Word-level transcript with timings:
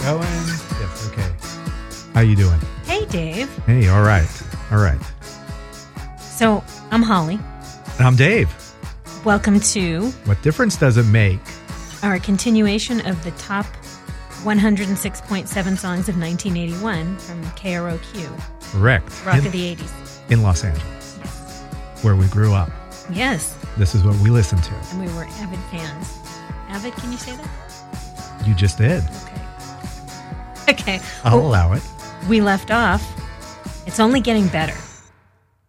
Okay, 0.00 0.10
Okay. 0.10 0.12
going. 0.12 0.46
Yes, 0.80 1.08
okay. 1.12 1.32
How 2.14 2.20
you 2.20 2.36
doing? 2.36 2.58
Hey, 2.84 3.04
Dave. 3.06 3.48
Hey, 3.66 3.88
all 3.88 4.02
right, 4.02 4.28
all 4.70 4.78
right. 4.78 5.00
So 6.18 6.64
I'm 6.90 7.02
Holly. 7.02 7.38
And 7.98 8.06
I'm 8.06 8.16
Dave. 8.16 8.48
Welcome 9.24 9.60
to 9.60 10.08
What 10.24 10.40
difference 10.42 10.76
does 10.76 10.96
it 10.96 11.04
make? 11.06 11.40
our 12.02 12.18
continuation 12.18 13.06
of 13.06 13.22
the 13.24 13.30
top 13.32 13.66
106.7 14.44 15.46
songs 15.76 16.08
of 16.08 16.16
1981 16.16 17.18
from 17.18 17.44
KROQ, 17.50 18.72
Correct. 18.72 19.26
Rock 19.26 19.36
in, 19.40 19.46
of 19.46 19.52
the 19.52 19.76
80s. 19.76 20.30
in 20.30 20.42
Los 20.42 20.64
Angeles, 20.64 21.18
where 22.02 22.16
we 22.16 22.26
grew 22.28 22.54
up. 22.54 22.70
Yes, 23.12 23.54
This 23.76 23.94
is 23.94 24.02
what 24.02 24.16
we 24.20 24.30
listened 24.30 24.62
to. 24.64 24.74
and 24.92 25.00
we 25.06 25.12
were 25.12 25.24
avid 25.24 25.58
fans. 25.70 26.16
Avid, 26.70 26.94
can 26.94 27.12
you 27.12 27.18
say 27.18 27.36
that? 27.36 28.46
You 28.48 28.54
just 28.54 28.78
did. 28.78 29.02
Okay. 29.24 29.39
Okay. 30.80 31.00
I'll 31.24 31.38
Well, 31.38 31.48
allow 31.48 31.72
it. 31.72 31.82
we 32.28 32.40
left 32.40 32.70
off. 32.70 33.02
It's 33.86 33.98
only 33.98 34.20
getting 34.20 34.46
better 34.48 34.76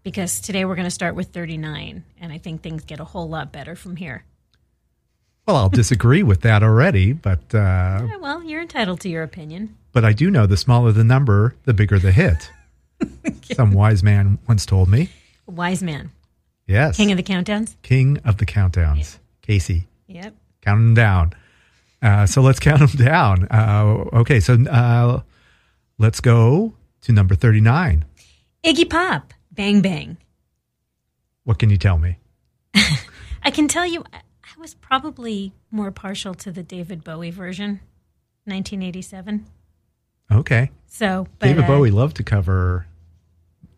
because 0.03 0.39
today 0.39 0.63
we're 0.65 0.75
going 0.75 0.85
to 0.85 0.91
start 0.91 1.15
with 1.15 1.29
39, 1.29 2.03
and 2.19 2.31
I 2.31 2.37
think 2.37 2.61
things 2.61 2.83
get 2.85 2.99
a 2.99 3.03
whole 3.03 3.27
lot 3.27 3.51
better 3.51 3.75
from 3.75 3.95
here. 3.95 4.23
Well, 5.47 5.55
I'll 5.55 5.69
disagree 5.69 6.21
with 6.21 6.41
that 6.41 6.61
already, 6.61 7.13
but 7.13 7.39
uh, 7.55 7.57
Yeah, 8.07 8.17
well, 8.17 8.43
you're 8.43 8.61
entitled 8.61 8.99
to 9.01 9.09
your 9.09 9.23
opinion. 9.23 9.75
but 9.91 10.05
I 10.05 10.13
do 10.13 10.29
know 10.29 10.45
the 10.45 10.55
smaller 10.57 10.91
the 10.91 11.03
number, 11.03 11.55
the 11.65 11.73
bigger 11.73 11.97
the 11.97 12.11
hit. 12.11 12.51
Some 13.55 13.71
wise 13.73 14.03
man 14.03 14.37
once 14.47 14.65
told 14.67 14.87
me. 14.87 15.09
Wise 15.47 15.81
man, 15.81 16.11
Yes. 16.67 16.95
king 16.95 17.11
of 17.11 17.17
the 17.17 17.23
countdowns. 17.23 17.75
King 17.81 18.19
of 18.23 18.37
the 18.37 18.45
countdowns. 18.45 19.17
Casey. 19.41 19.87
Yep. 20.07 20.35
count 20.61 20.77
them 20.79 20.93
down. 20.93 21.33
Uh, 22.01 22.25
so 22.25 22.41
let's 22.41 22.59
count 22.59 22.79
them 22.91 23.05
down. 23.05 23.47
Uh, 23.49 24.05
okay, 24.13 24.39
so 24.39 24.53
uh, 24.69 25.21
let's 25.97 26.19
go 26.19 26.73
to 27.01 27.11
number 27.11 27.35
39. 27.35 28.05
Iggy 28.63 28.89
Pop, 28.89 29.33
Bang 29.51 29.81
Bang. 29.81 30.17
What 31.43 31.59
can 31.59 31.69
you 31.69 31.77
tell 31.77 31.97
me? 31.97 32.17
I 33.43 33.51
can 33.51 33.67
tell 33.67 33.85
you, 33.85 34.03
I 34.13 34.21
was 34.59 34.75
probably 34.75 35.53
more 35.71 35.91
partial 35.91 36.33
to 36.35 36.51
the 36.51 36.61
David 36.63 37.03
Bowie 37.03 37.31
version, 37.31 37.79
1987. 38.45 39.45
Okay. 40.31 40.69
So, 40.87 41.27
but, 41.39 41.47
David 41.47 41.65
Bowie 41.67 41.91
loved 41.91 42.17
to 42.17 42.23
cover 42.23 42.85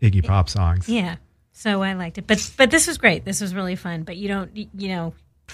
Iggy 0.01 0.25
Pop 0.25 0.49
songs. 0.49 0.89
yeah. 0.89 1.15
So 1.55 1.83
I 1.83 1.93
liked 1.93 2.17
it, 2.17 2.25
but 2.25 2.51
but 2.57 2.71
this 2.71 2.87
was 2.87 2.97
great. 2.97 3.25
This 3.25 3.39
was 3.39 3.53
really 3.53 3.75
fun. 3.75 4.01
But 4.01 4.17
you 4.17 4.27
don't, 4.27 4.49
you 4.55 4.87
know, 4.87 5.13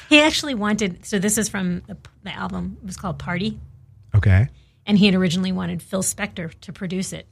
he 0.09 0.19
actually 0.21 0.55
wanted. 0.55 1.05
So 1.05 1.19
this 1.19 1.37
is 1.37 1.49
from 1.49 1.81
the, 1.87 1.97
the 2.23 2.31
album. 2.33 2.77
It 2.81 2.85
was 2.85 2.97
called 2.97 3.19
Party, 3.19 3.59
Okay. 4.15 4.47
and 4.85 4.97
he 4.97 5.05
had 5.05 5.15
originally 5.15 5.51
wanted 5.51 5.81
Phil 5.81 6.03
Spector 6.03 6.53
to 6.61 6.73
produce 6.73 7.11
it, 7.13 7.27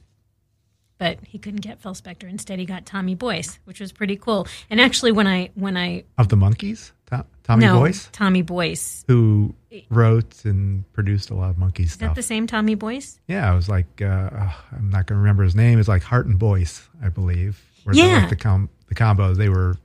but 0.98 1.18
he 1.26 1.38
couldn't 1.38 1.60
get 1.60 1.80
Phil 1.80 1.94
Spector. 1.94 2.28
Instead, 2.28 2.58
he 2.58 2.64
got 2.64 2.84
Tommy 2.86 3.14
Boyce, 3.14 3.58
which 3.64 3.80
was 3.80 3.92
pretty 3.92 4.16
cool. 4.16 4.46
And 4.70 4.80
actually, 4.80 5.12
when 5.12 5.26
I 5.26 5.50
when 5.54 5.76
I 5.76 6.04
Of 6.18 6.28
the 6.28 6.36
Monkees? 6.36 6.92
To- 7.06 7.24
Tommy 7.44 7.64
no 7.64 7.78
Boyce? 7.80 8.08
Tommy 8.12 8.42
Boyce. 8.42 9.04
Who 9.08 9.54
wrote 9.88 10.44
and 10.44 10.90
produced 10.92 11.30
a 11.30 11.34
lot 11.34 11.48
of 11.50 11.56
Monkees 11.56 11.80
Is 11.86 11.96
that 11.98 12.06
stuff. 12.06 12.16
the 12.16 12.22
same 12.22 12.46
Tommy 12.46 12.74
Boyce? 12.74 13.18
yeah, 13.26 13.50
I 13.50 13.54
was 13.54 13.68
like, 13.68 13.86
uh, 14.02 14.04
uh, 14.04 14.52
I'm 14.72 14.90
not 14.90 15.06
going 15.06 15.16
to 15.16 15.20
remember 15.22 15.42
his 15.44 15.54
name. 15.54 15.78
It's 15.78 15.88
like 15.88 16.02
Hart 16.02 16.26
and 16.26 16.38
Boyce, 16.38 16.86
I 17.02 17.08
believe. 17.08 17.62
Yeah. 17.90 18.18
like 18.18 18.28
the, 18.30 18.36
com- 18.36 18.68
the 18.88 18.94
combos, 18.94 19.36
they 19.36 19.48
were, 19.48 19.76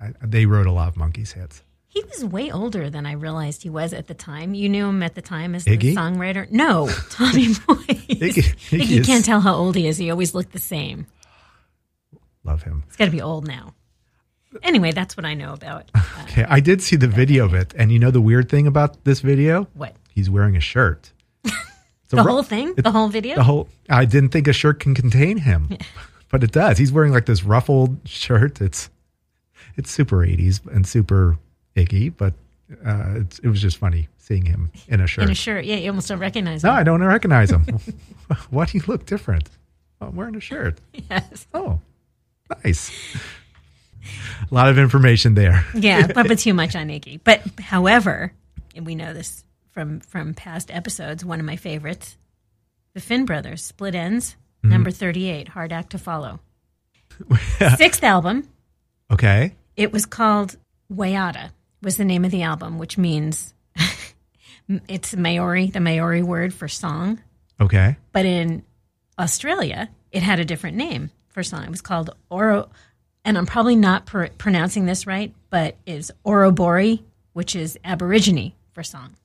I, 0.00 0.12
they 0.22 0.46
wrote 0.46 0.66
a 0.68 0.72
lot 0.72 0.86
of 0.88 0.94
Monkees 0.94 1.32
hits. 1.32 1.64
He 1.90 2.02
was 2.04 2.24
way 2.24 2.50
older 2.52 2.88
than 2.88 3.04
I 3.04 3.12
realized 3.12 3.62
he 3.64 3.68
was 3.70 3.92
at 3.92 4.06
the 4.06 4.14
time. 4.14 4.54
You 4.54 4.68
knew 4.68 4.86
him 4.88 5.02
at 5.02 5.14
the 5.16 5.22
time 5.22 5.54
as 5.56 5.64
the 5.64 5.76
Iggy? 5.76 5.94
songwriter. 5.94 6.48
No, 6.50 6.88
Tommy. 7.10 7.46
Iggy- 7.46 8.54
Iggy 8.70 8.86
you 8.88 9.00
is- 9.00 9.06
can't 9.06 9.24
tell 9.24 9.40
how 9.40 9.54
old 9.54 9.74
he 9.74 9.88
is. 9.88 9.98
He 9.98 10.08
always 10.10 10.32
looked 10.34 10.52
the 10.52 10.58
same. 10.60 11.06
Love 12.44 12.62
him. 12.62 12.84
He's 12.86 12.96
got 12.96 13.06
to 13.06 13.10
be 13.10 13.20
old 13.20 13.46
now. 13.46 13.74
Anyway, 14.62 14.92
that's 14.92 15.16
what 15.16 15.26
I 15.26 15.34
know 15.34 15.52
about. 15.52 15.90
Uh, 15.94 16.00
Okay, 16.28 16.44
I 16.48 16.60
did 16.60 16.80
see 16.80 16.94
the 16.96 17.08
video 17.08 17.44
of 17.44 17.54
it, 17.54 17.74
and 17.76 17.90
you 17.90 17.98
know 17.98 18.10
the 18.12 18.20
weird 18.20 18.48
thing 18.48 18.66
about 18.68 19.04
this 19.04 19.20
video? 19.20 19.64
what? 19.74 19.94
He's 20.14 20.30
wearing 20.30 20.56
a 20.56 20.60
shirt. 20.60 21.12
The 22.10 22.24
whole 22.24 22.42
thing? 22.42 22.74
it- 22.76 22.82
The 22.82 22.90
whole 22.90 23.08
video? 23.08 23.36
The 23.36 23.44
whole. 23.44 23.68
I 23.88 24.04
didn't 24.04 24.30
think 24.30 24.48
a 24.48 24.52
shirt 24.52 24.80
can 24.80 24.94
contain 24.96 25.38
him, 25.38 25.68
but 26.28 26.42
it 26.42 26.50
does. 26.50 26.76
He's 26.78 26.90
wearing 26.92 27.12
like 27.12 27.26
this 27.26 27.44
ruffled 27.44 27.98
shirt. 28.04 28.60
It's 28.60 28.90
it's 29.76 29.92
super 29.92 30.24
eighties 30.24 30.60
and 30.72 30.84
super 30.86 31.38
Iggy, 31.76 32.12
but 32.16 32.34
uh, 32.84 33.14
it's, 33.16 33.38
it 33.40 33.48
was 33.48 33.60
just 33.60 33.78
funny 33.78 34.08
seeing 34.18 34.44
him 34.44 34.70
in 34.88 35.00
a 35.00 35.06
shirt. 35.06 35.24
In 35.24 35.30
a 35.30 35.34
shirt. 35.34 35.64
Yeah, 35.64 35.76
you 35.76 35.88
almost 35.90 36.08
don't 36.08 36.18
recognize 36.18 36.62
him. 36.64 36.70
no. 36.70 36.76
I 36.76 36.82
don't 36.82 37.02
recognize 37.02 37.50
him. 37.50 37.66
Why 38.50 38.66
do 38.66 38.78
you 38.78 38.84
look 38.86 39.06
different? 39.06 39.48
Oh, 40.00 40.06
I'm 40.06 40.16
wearing 40.16 40.36
a 40.36 40.40
shirt. 40.40 40.78
Yes. 41.10 41.46
Oh, 41.52 41.80
nice. 42.64 42.90
A 44.50 44.54
lot 44.54 44.68
of 44.68 44.78
information 44.78 45.34
there. 45.34 45.64
Yeah, 45.74 46.06
but, 46.06 46.38
too 46.38 46.54
much 46.54 46.74
on 46.74 46.88
Iggy. 46.88 47.20
But 47.22 47.42
however, 47.60 48.32
and 48.74 48.86
we 48.86 48.94
know 48.94 49.12
this 49.12 49.44
from 49.72 50.00
from 50.00 50.34
past 50.34 50.70
episodes, 50.70 51.24
one 51.24 51.38
of 51.40 51.46
my 51.46 51.56
favorites, 51.56 52.16
the 52.94 53.00
Finn 53.00 53.24
Brothers, 53.24 53.64
Split 53.64 53.94
Enz, 53.94 54.34
Mm-hmm. 54.62 54.72
number 54.72 54.90
38, 54.90 55.48
Hard 55.48 55.72
Act 55.72 55.88
to 55.92 55.98
Follow. 55.98 56.38
Sixth 57.78 58.04
album. 58.04 58.46
Okay. 59.10 59.54
It 59.74 59.90
was 59.90 60.04
called 60.04 60.56
Waiata 60.92 61.50
was 61.82 61.96
the 61.96 62.04
name 62.04 62.24
of 62.24 62.30
the 62.30 62.42
album, 62.42 62.78
which 62.78 62.98
means 62.98 63.54
it's 64.88 65.14
Maori, 65.16 65.68
the 65.68 65.80
Maori 65.80 66.22
word 66.22 66.52
for 66.52 66.68
song. 66.68 67.20
Okay. 67.60 67.96
But 68.12 68.26
in 68.26 68.62
Australia, 69.18 69.88
it 70.12 70.22
had 70.22 70.40
a 70.40 70.44
different 70.44 70.76
name 70.76 71.10
for 71.28 71.42
song. 71.42 71.64
It 71.64 71.70
was 71.70 71.80
called 71.80 72.10
Oro, 72.30 72.70
and 73.24 73.36
I'm 73.36 73.46
probably 73.46 73.76
not 73.76 74.06
pr- 74.06 74.26
pronouncing 74.38 74.86
this 74.86 75.06
right, 75.06 75.34
but 75.50 75.76
it's 75.86 76.10
Orobori, 76.24 77.02
which 77.32 77.54
is 77.54 77.78
Aborigine 77.84 78.52
for 78.72 78.82
song. 78.82 79.16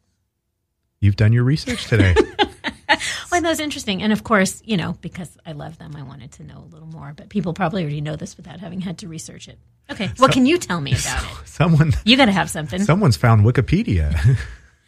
You've 1.00 1.16
done 1.16 1.34
your 1.34 1.44
research 1.44 1.86
today. 1.86 2.16
Well, 3.32 3.42
that 3.42 3.50
was 3.50 3.60
interesting. 3.60 4.02
And 4.04 4.14
of 4.14 4.24
course, 4.24 4.62
you 4.66 4.78
know, 4.78 4.96
because 5.02 5.38
I 5.46 5.52
love 5.54 5.78
them, 5.78 5.96
I 5.96 6.04
wanted 6.04 6.32
to 6.34 6.44
know 6.44 6.60
a 6.60 6.70
little 6.72 6.88
more. 6.88 7.14
But 7.16 7.30
people 7.30 7.54
probably 7.54 7.82
already 7.84 8.02
know 8.02 8.16
this 8.16 8.38
without 8.38 8.60
having 8.60 8.82
had 8.82 9.00
to 9.00 9.08
research 9.08 9.48
it. 9.48 9.58
Okay, 9.92 10.10
what 10.18 10.32
can 10.32 10.46
you 10.46 10.58
tell 10.58 10.80
me 10.82 10.92
about 10.94 11.24
it? 11.24 11.48
Someone 11.48 11.94
You 12.06 12.18
got 12.18 12.26
to 12.26 12.32
have 12.32 12.50
something. 12.50 12.82
someone's 12.84 13.18
found 13.18 13.46
Wikipedia 13.46 14.38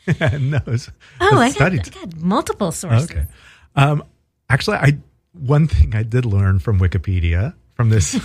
and 0.20 0.52
knows. 0.52 0.90
oh, 1.22 1.38
I 1.38 1.52
got. 1.52 1.74
I 1.74 1.78
got 1.78 2.16
multiple 2.18 2.72
sources. 2.72 3.12
Okay. 3.12 3.26
Um, 3.76 4.04
actually, 4.50 4.78
I 4.78 4.98
one 5.34 5.68
thing 5.68 5.96
I 5.96 6.04
did 6.04 6.26
learn 6.26 6.60
from 6.60 6.80
Wikipedia 6.80 7.54
from 7.76 7.90
this. 7.90 8.20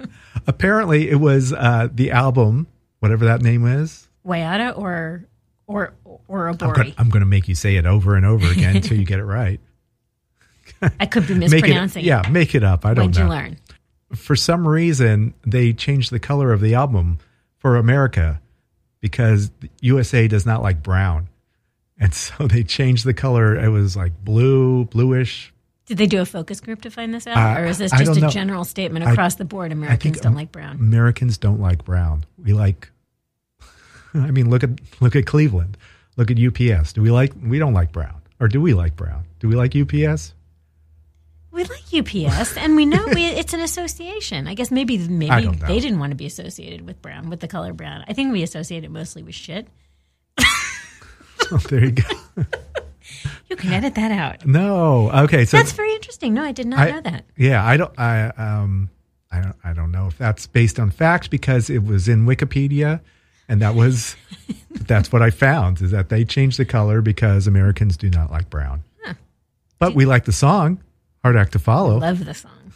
apparently, 0.46 1.10
it 1.10 1.16
was 1.20 1.52
uh, 1.52 1.88
the 1.92 2.10
album, 2.12 2.66
whatever 3.00 3.26
that 3.26 3.42
name 3.42 3.66
is. 3.66 4.08
Waiata 4.26 4.76
or 4.76 5.26
or 5.66 5.92
or 6.28 6.48
I'm 6.48 6.56
going, 6.56 6.94
I'm 6.98 7.08
going 7.08 7.20
to 7.20 7.26
make 7.26 7.48
you 7.48 7.54
say 7.54 7.76
it 7.76 7.86
over 7.86 8.16
and 8.16 8.24
over 8.26 8.50
again 8.50 8.76
until 8.76 8.96
you 8.98 9.04
get 9.04 9.18
it 9.18 9.24
right. 9.24 9.60
I 11.00 11.06
could 11.06 11.26
be 11.26 11.34
Make 11.34 11.50
mispronouncing. 11.52 12.02
it, 12.04 12.06
yeah, 12.06 12.22
make 12.30 12.54
it 12.54 12.62
up. 12.64 12.84
I 12.84 12.92
don't 12.94 13.06
What'd 13.06 13.18
know. 13.18 13.24
you 13.24 13.30
learn? 13.30 13.56
For 14.14 14.36
some 14.36 14.66
reason, 14.66 15.34
they 15.46 15.72
changed 15.72 16.10
the 16.10 16.18
color 16.20 16.52
of 16.52 16.60
the 16.60 16.74
album 16.74 17.18
for 17.58 17.76
America 17.76 18.40
because 19.00 19.50
the 19.60 19.70
USA 19.80 20.28
does 20.28 20.44
not 20.46 20.62
like 20.62 20.82
brown, 20.82 21.28
and 21.98 22.12
so 22.22 22.46
they 22.46 22.62
changed 22.62 23.04
the 23.04 23.14
color. 23.14 23.56
It 23.56 23.68
was 23.68 23.96
like 23.96 24.12
blue, 24.24 24.84
bluish. 24.86 25.52
Did 25.86 25.98
they 25.98 26.06
do 26.06 26.20
a 26.20 26.26
focus 26.26 26.60
group 26.60 26.82
to 26.82 26.90
find 26.90 27.14
this 27.14 27.28
out, 27.28 27.36
Uh, 27.36 27.60
or 27.60 27.66
is 27.66 27.78
this 27.78 27.92
just 27.92 28.16
a 28.16 28.20
know. 28.20 28.28
general 28.28 28.64
statement 28.64 29.04
I- 29.06 29.12
across 29.12 29.36
the 29.36 29.44
board? 29.44 29.70
Americans 29.72 30.20
don't 30.20 30.34
like 30.34 30.50
brown. 30.50 30.76
Americans 30.76 31.38
don't 31.38 31.60
like 31.60 31.84
brown. 31.84 32.24
We 32.42 32.52
like. 32.52 32.90
I 34.14 34.30
mean, 34.30 34.50
look 34.50 34.64
at 34.64 34.70
look 35.00 35.14
at 35.14 35.26
Cleveland. 35.26 35.76
Look 36.16 36.30
at 36.30 36.38
UPS. 36.38 36.92
Do 36.92 37.02
we 37.02 37.10
like? 37.10 37.32
We 37.42 37.58
don't 37.58 37.74
like 37.74 37.92
brown, 37.92 38.20
or 38.40 38.48
do 38.48 38.60
we 38.60 38.74
like 38.74 38.96
brown? 38.96 39.24
Do 39.40 39.48
we 39.48 39.54
like 39.56 39.74
UPS? 39.76 40.32
We 41.50 41.64
like 41.64 41.94
UPS, 41.94 42.56
and 42.58 42.76
we 42.76 42.84
know 42.84 43.02
we, 43.14 43.26
it's 43.26 43.54
an 43.54 43.60
association. 43.60 44.46
I 44.46 44.54
guess 44.54 44.70
maybe 44.70 44.98
maybe 45.08 45.46
they 45.66 45.80
didn't 45.80 45.98
want 45.98 46.10
to 46.10 46.16
be 46.16 46.26
associated 46.26 46.86
with 46.86 47.00
brown, 47.00 47.30
with 47.30 47.40
the 47.40 47.48
color 47.48 47.72
brown. 47.72 48.04
I 48.08 48.12
think 48.12 48.32
we 48.32 48.42
associate 48.42 48.84
it 48.84 48.90
mostly 48.90 49.22
with 49.22 49.34
shit. 49.34 49.66
Oh, 51.52 51.58
there 51.58 51.84
you 51.84 51.92
go. 51.92 52.08
You 53.48 53.54
can 53.54 53.72
edit 53.72 53.94
that 53.94 54.10
out. 54.10 54.44
No. 54.44 55.10
Okay. 55.12 55.44
So 55.44 55.56
That's 55.56 55.70
very 55.70 55.92
interesting. 55.94 56.34
No, 56.34 56.42
I 56.42 56.50
did 56.50 56.66
not 56.66 56.80
I- 56.80 56.90
know 56.90 57.00
that. 57.02 57.24
Yeah, 57.36 57.64
I 57.64 57.76
don't. 57.76 57.96
I 57.96 58.26
um, 58.30 58.90
I 59.30 59.40
don't. 59.40 59.56
I 59.62 59.72
don't 59.72 59.92
know 59.92 60.08
if 60.08 60.18
that's 60.18 60.48
based 60.48 60.80
on 60.80 60.90
facts 60.90 61.28
because 61.28 61.70
it 61.70 61.84
was 61.84 62.08
in 62.08 62.26
Wikipedia, 62.26 63.00
and 63.48 63.60
that 63.62 63.74
was 63.74 64.16
that's 64.86 65.12
what 65.12 65.22
I 65.22 65.30
found 65.30 65.80
is 65.82 65.90
that 65.90 66.08
they 66.08 66.24
changed 66.24 66.58
the 66.58 66.64
color 66.64 67.00
because 67.00 67.46
Americans 67.46 67.96
do 67.96 68.10
not 68.10 68.30
like 68.30 68.50
brown, 68.50 68.82
but 69.78 69.94
we 69.94 70.06
like 70.06 70.24
the 70.24 70.32
song 70.32 70.82
"Hard 71.22 71.36
Act 71.36 71.52
to 71.52 71.58
Follow." 71.58 71.98
Love 71.98 72.24
the 72.24 72.34
song. 72.34 72.72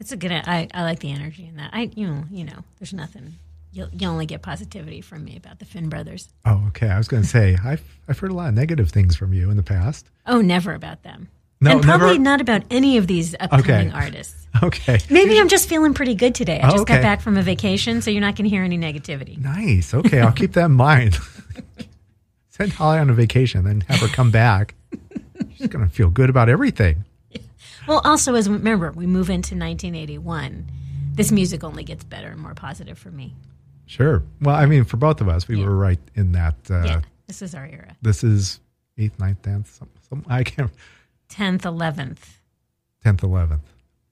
It's 0.00 0.10
a 0.12 0.16
good. 0.16 0.32
I, 0.32 0.68
I 0.74 0.82
like 0.82 0.98
the 0.98 1.12
energy 1.12 1.46
in 1.46 1.56
that. 1.56 1.70
I 1.72 1.90
you 1.94 2.06
know 2.06 2.24
you 2.30 2.44
know 2.44 2.64
there's 2.78 2.92
nothing. 2.92 3.34
You'll 3.70 3.88
you 3.90 4.06
only 4.08 4.26
get 4.26 4.42
positivity 4.42 5.00
from 5.00 5.24
me 5.24 5.36
about 5.36 5.58
the 5.58 5.64
Finn 5.64 5.88
brothers. 5.88 6.28
Oh, 6.44 6.64
okay. 6.68 6.88
I 6.88 6.98
was 6.98 7.08
going 7.08 7.22
to 7.22 7.28
say 7.28 7.56
I've 7.64 7.82
I've 8.08 8.18
heard 8.18 8.30
a 8.30 8.34
lot 8.34 8.48
of 8.48 8.54
negative 8.54 8.90
things 8.90 9.16
from 9.16 9.32
you 9.32 9.50
in 9.50 9.56
the 9.56 9.62
past. 9.62 10.06
Oh, 10.26 10.40
never 10.40 10.74
about 10.74 11.02
them. 11.04 11.28
No, 11.62 11.70
and 11.72 11.82
probably 11.82 12.18
never- 12.18 12.22
not 12.22 12.40
about 12.40 12.62
any 12.70 12.96
of 12.98 13.06
these 13.06 13.34
upcoming 13.40 13.88
Okay. 13.88 13.90
artists. 13.92 14.36
Okay, 14.62 14.98
Maybe 15.08 15.40
I'm 15.40 15.48
just 15.48 15.66
feeling 15.66 15.94
pretty 15.94 16.14
good 16.14 16.34
today. 16.34 16.60
I 16.60 16.68
Oh, 16.68 16.72
just 16.72 16.82
okay. 16.82 16.96
got 16.96 17.02
back 17.02 17.20
from 17.22 17.38
a 17.38 17.42
vacation, 17.42 18.02
so 18.02 18.10
you're 18.10 18.20
not 18.20 18.36
going 18.36 18.44
to 18.44 18.50
hear 18.54 18.62
any 18.62 18.76
negativity. 18.76 19.38
nice. 19.38 19.94
Okay, 19.94 20.20
I'll 20.20 20.30
keep 20.30 20.52
that 20.52 20.66
in 20.66 20.72
mind. 20.72 21.16
Send 22.50 22.72
Holly 22.74 22.98
on 22.98 23.08
a 23.08 23.14
vacation, 23.14 23.64
then 23.64 23.80
have 23.88 24.00
her 24.00 24.08
come 24.08 24.30
back. 24.30 24.74
She's 25.56 25.68
going 25.68 25.84
to 25.86 25.90
feel 25.90 26.10
good 26.10 26.28
about 26.28 26.50
everything. 26.50 27.04
Well, 27.88 28.02
also 28.04 28.34
as 28.34 28.46
remember, 28.48 28.92
we 28.92 29.06
move 29.06 29.30
into 29.30 29.54
1981. 29.56 30.70
This 31.14 31.32
music 31.32 31.64
only 31.64 31.82
gets 31.82 32.04
better 32.04 32.28
and 32.28 32.38
more 32.40 32.54
positive 32.54 32.98
for 32.98 33.10
me. 33.10 33.34
Sure. 33.86 34.22
Well, 34.42 34.54
I 34.54 34.66
mean, 34.66 34.84
for 34.84 34.98
both 34.98 35.20
of 35.22 35.28
us, 35.28 35.48
we 35.48 35.58
Yeah. 35.58 35.64
were 35.64 35.76
right 35.76 35.98
in 36.14 36.32
that. 36.32 36.54
Uh, 36.70 36.82
yeah, 36.84 37.00
this 37.26 37.40
is 37.42 37.54
our 37.54 37.64
era. 37.66 37.96
This 38.02 38.22
is 38.22 38.60
eighth, 38.98 39.18
ninth, 39.18 39.40
tenth. 39.42 39.74
Some, 39.74 39.88
some, 40.08 40.24
I 40.28 40.44
can't. 40.44 40.70
10th, 41.32 41.62
11th. 41.62 42.18
Tenth, 43.02 43.22
eleventh. 43.24 43.62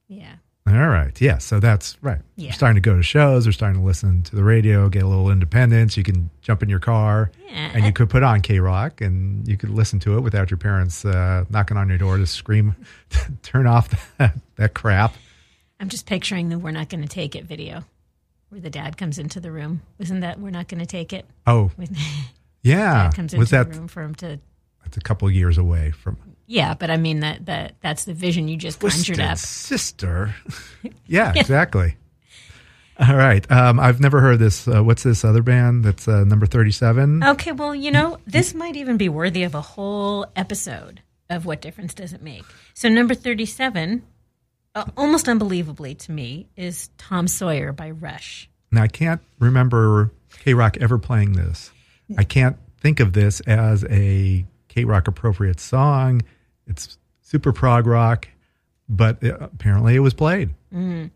Yeah. 0.09 0.35
All 0.67 0.75
right. 0.89 1.19
Yeah. 1.21 1.39
So 1.39 1.59
that's 1.61 1.97
right. 2.03 2.19
Yeah. 2.37 2.49
We're 2.49 2.53
starting 2.55 2.75
to 2.75 2.81
go 2.81 2.97
to 2.97 3.03
shows. 3.03 3.47
We're 3.47 3.53
starting 3.53 3.81
to 3.81 3.87
listen 3.87 4.23
to 4.25 4.37
the 4.37 4.43
radio. 4.45 4.89
Get 4.89 5.03
a 5.03 5.07
little 5.07 5.31
independence. 5.31 5.97
You 5.97 6.03
can 6.03 6.29
jump 6.43 6.63
in 6.63 6.69
your 6.69 6.81
car, 6.81 7.31
Yeah. 7.47 7.71
and 7.75 7.85
you 7.85 7.93
could 7.93 8.11
put 8.11 8.23
on 8.23 8.41
K 8.41 8.59
Rock, 8.61 9.01
and 9.01 9.47
you 9.49 9.57
could 9.57 9.71
listen 9.71 9.99
to 10.01 10.17
it 10.17 10.21
without 10.21 10.51
your 10.51 10.59
parents 10.59 11.05
uh, 11.05 11.45
knocking 11.51 11.77
on 11.77 11.89
your 11.89 11.99
door 11.99 12.17
to 12.19 12.27
scream, 12.27 12.75
"Turn 13.43 13.67
off 13.67 13.89
that, 14.19 14.35
that 14.57 14.75
crap." 14.75 15.15
I'm 15.81 15.89
just 15.89 16.07
picturing 16.07 16.49
the 16.51 16.59
"We're 16.59 16.71
not 16.73 16.89
going 16.89 17.03
to 17.03 17.09
take 17.09 17.35
it" 17.37 17.45
video, 17.45 17.85
where 18.51 18.61
the 18.61 18.71
dad 18.71 18.97
comes 18.97 19.19
into 19.19 19.41
the 19.41 19.51
room. 19.53 19.83
Isn't 19.99 20.21
that 20.21 20.39
"We're 20.41 20.51
not 20.51 20.69
going 20.69 20.81
to 20.81 20.87
take 20.87 21.13
it"? 21.13 21.27
Oh, 21.47 21.71
yeah. 22.63 23.05
dad 23.05 23.15
comes 23.15 23.33
into 23.33 23.41
Was 23.41 23.51
that? 23.51 23.71
the 23.73 23.79
room 23.79 23.89
for 23.89 24.03
him 24.03 24.15
to. 24.17 24.39
That's 24.85 24.97
a 24.97 25.01
couple 25.01 25.29
of 25.29 25.35
years 25.35 25.59
away 25.59 25.91
from. 25.91 26.19
Yeah, 26.47 26.75
but 26.75 26.91
I 26.91 26.97
mean 26.97 27.21
that 27.21 27.47
that 27.47 27.75
that's 27.81 28.05
the 28.05 28.15
vision 28.15 28.49
you 28.49 28.57
just 28.57 28.81
conjured 28.81 29.21
up. 29.21 29.39
sister. 29.39 30.35
yeah, 31.07 31.33
exactly. 31.35 31.97
All 33.01 33.17
right. 33.17 33.51
Um, 33.51 33.81
I've 33.81 33.99
never 33.99 34.21
heard 34.21 34.39
this. 34.39 34.69
Uh, 34.69 34.85
what's 34.85 35.05
this 35.05 35.25
other 35.25 35.43
band 35.43 35.85
that's 35.85 36.07
uh, 36.07 36.25
number 36.25 36.45
37? 36.45 37.25
Okay, 37.25 37.53
well, 37.53 37.75
you 37.75 37.91
know, 37.91 38.19
this 38.27 38.53
might 38.53 38.77
even 38.77 38.99
be 38.99 39.09
worthy 39.09 39.43
of 39.45 39.55
a 39.55 39.63
whole 39.63 40.27
episode 40.37 41.01
of 41.31 41.47
What 41.47 41.63
Difference 41.63 41.95
Does 41.95 42.13
It 42.13 42.21
Make? 42.21 42.45
So, 42.75 42.91
number 42.91 43.15
37, 43.15 44.03
uh, 44.75 44.85
almost 44.99 45.31
unbelievably 45.31 45.95
to 45.95 46.13
me, 46.13 46.49
is 46.57 46.91
Tom 46.99 47.27
Sawyer 47.27 47.73
by 47.73 47.91
Rush. 47.91 48.51
Now, 48.71 48.83
I 48.83 48.89
can't 48.89 49.23
remember 49.39 50.11
K 50.45 50.53
Rock 50.53 50.77
ever 50.79 50.99
playing 50.99 51.33
this. 51.33 51.71
I 52.19 52.25
can't 52.25 52.59
think 52.81 53.01
of 53.01 53.15
this 53.15 53.41
as 53.41 53.85
a 53.85 54.45
K 54.71 54.85
Rock 54.85 55.09
appropriate 55.09 55.61
song. 55.61 56.23
It's 56.67 56.97
super 57.23 57.53
prog 57.53 57.87
rock, 57.87 58.29
but 58.89 59.23
it, 59.23 59.37
apparently 59.39 59.97
it 59.97 59.99
was 60.01 60.15
played. 60.15 60.51
Mm-hmm. 60.73 61.07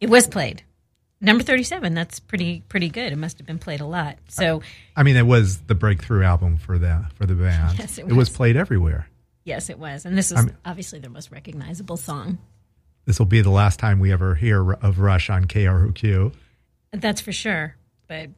It 0.00 0.10
was 0.10 0.26
played. 0.26 0.62
Number 1.20 1.42
37, 1.42 1.94
that's 1.94 2.20
pretty 2.20 2.62
pretty 2.68 2.90
good. 2.90 3.10
It 3.10 3.16
must 3.16 3.38
have 3.38 3.46
been 3.46 3.58
played 3.58 3.80
a 3.80 3.86
lot. 3.86 4.18
So, 4.28 4.60
I 4.94 5.02
mean, 5.02 5.16
it 5.16 5.26
was 5.26 5.58
the 5.60 5.74
breakthrough 5.74 6.24
album 6.24 6.58
for 6.58 6.78
the 6.78 7.06
for 7.14 7.24
the 7.24 7.34
band. 7.34 7.78
Yes, 7.78 7.96
it 7.96 8.06
was 8.06 8.14
was. 8.16 8.28
played 8.30 8.56
everywhere. 8.56 9.08
yes, 9.44 9.70
it 9.70 9.78
was. 9.78 10.04
And 10.04 10.18
this 10.18 10.30
is 10.30 10.46
obviously 10.66 10.98
their 10.98 11.10
most 11.10 11.30
recognizable 11.30 11.96
song. 11.96 12.38
This 13.06 13.18
will 13.18 13.26
be 13.26 13.40
the 13.40 13.50
last 13.50 13.78
time 13.78 13.98
we 13.98 14.12
ever 14.12 14.34
hear 14.34 14.72
of 14.74 14.98
Rush 14.98 15.30
on 15.30 15.46
KROQ. 15.46 16.32
That's 16.92 17.22
for 17.22 17.32
sure. 17.32 17.76
But 18.08 18.28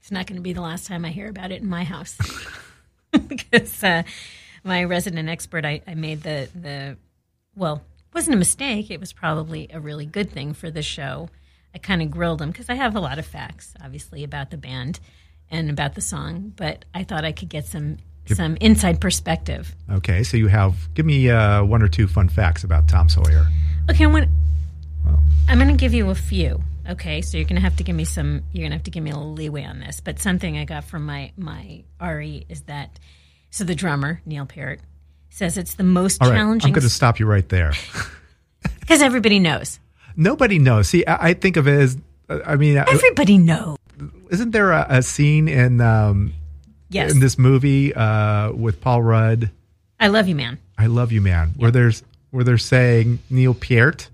it's 0.00 0.10
not 0.10 0.26
going 0.26 0.36
to 0.36 0.42
be 0.42 0.54
the 0.54 0.62
last 0.62 0.86
time 0.86 1.04
I 1.04 1.10
hear 1.10 1.28
about 1.28 1.52
it 1.52 1.60
in 1.60 1.68
my 1.68 1.84
house. 1.84 2.16
because 3.28 3.82
uh, 3.82 4.02
my 4.64 4.84
resident 4.84 5.28
expert, 5.28 5.64
I, 5.64 5.82
I 5.86 5.94
made 5.94 6.22
the, 6.22 6.48
the, 6.54 6.96
well, 7.54 7.82
it 8.08 8.14
wasn't 8.14 8.34
a 8.34 8.38
mistake. 8.38 8.90
It 8.90 9.00
was 9.00 9.12
probably 9.12 9.68
a 9.72 9.80
really 9.80 10.06
good 10.06 10.30
thing 10.30 10.54
for 10.54 10.70
the 10.70 10.82
show. 10.82 11.28
I 11.74 11.78
kind 11.78 12.02
of 12.02 12.10
grilled 12.10 12.42
him 12.42 12.50
because 12.50 12.68
I 12.68 12.74
have 12.74 12.94
a 12.94 13.00
lot 13.00 13.18
of 13.18 13.26
facts, 13.26 13.74
obviously, 13.82 14.24
about 14.24 14.50
the 14.50 14.58
band 14.58 15.00
and 15.50 15.70
about 15.70 15.94
the 15.94 16.00
song, 16.00 16.52
but 16.56 16.84
I 16.94 17.04
thought 17.04 17.24
I 17.24 17.32
could 17.32 17.48
get 17.48 17.66
some 17.66 17.98
some 18.26 18.56
inside 18.60 19.00
perspective. 19.00 19.74
Okay, 19.90 20.22
so 20.22 20.36
you 20.36 20.46
have 20.46 20.92
give 20.94 21.04
me 21.04 21.28
uh, 21.28 21.64
one 21.64 21.82
or 21.82 21.88
two 21.88 22.06
fun 22.06 22.28
facts 22.28 22.64
about 22.64 22.88
Tom 22.88 23.08
Sawyer. 23.08 23.46
Okay, 23.90 24.04
I'm 24.04 24.12
gonna, 24.12 24.28
I'm 25.48 25.58
gonna 25.58 25.74
give 25.74 25.92
you 25.92 26.10
a 26.10 26.14
few. 26.14 26.62
Okay, 26.88 27.22
so 27.22 27.36
you're 27.38 27.46
gonna 27.46 27.60
have 27.60 27.76
to 27.76 27.84
give 27.84 27.94
me 27.94 28.04
some. 28.04 28.42
You're 28.52 28.64
gonna 28.64 28.76
have 28.76 28.84
to 28.84 28.90
give 28.90 29.02
me 29.02 29.10
a 29.10 29.16
little 29.16 29.34
leeway 29.34 29.64
on 29.64 29.78
this. 29.80 30.00
But 30.00 30.18
something 30.18 30.58
I 30.58 30.64
got 30.64 30.84
from 30.84 31.06
my 31.06 31.32
my 31.36 31.84
RE 32.00 32.46
is 32.48 32.62
that. 32.62 32.98
So 33.50 33.64
the 33.64 33.74
drummer 33.74 34.22
Neil 34.24 34.46
Peart 34.46 34.80
says 35.32 35.56
it's 35.58 35.74
the 35.74 35.84
most 35.84 36.22
All 36.22 36.30
right, 36.30 36.36
challenging 36.36 36.68
I'm 36.68 36.72
going 36.72 36.82
to 36.82 36.90
stop 36.90 37.18
you 37.18 37.26
right 37.26 37.48
there. 37.48 37.72
because 38.80 39.02
everybody 39.02 39.38
knows. 39.38 39.80
Nobody 40.16 40.58
knows. 40.58 40.88
See, 40.88 41.04
I, 41.06 41.28
I 41.28 41.34
think 41.34 41.56
of 41.56 41.66
it 41.66 41.80
as, 41.80 41.96
uh, 42.28 42.40
I 42.46 42.56
mean, 42.56 42.76
uh, 42.76 42.84
Everybody 42.88 43.38
knows. 43.38 43.78
isn't 44.30 44.50
there 44.50 44.72
a, 44.72 44.86
a 44.88 45.02
scene 45.02 45.48
in 45.48 45.80
um, 45.80 46.34
Yes, 46.90 47.12
in 47.12 47.20
this 47.20 47.38
movie 47.38 47.94
uh, 47.94 48.52
with 48.52 48.80
Paul 48.80 49.02
Rudd? 49.02 49.50
I 49.98 50.08
love 50.08 50.28
you, 50.28 50.34
man. 50.34 50.58
I 50.76 50.86
love 50.86 51.12
you, 51.12 51.22
man. 51.22 51.52
Where 51.56 51.70
there's 51.70 52.02
where 52.30 52.44
they're 52.44 52.58
saying 52.58 53.20
Neil 53.30 53.54
Peart, 53.54 54.08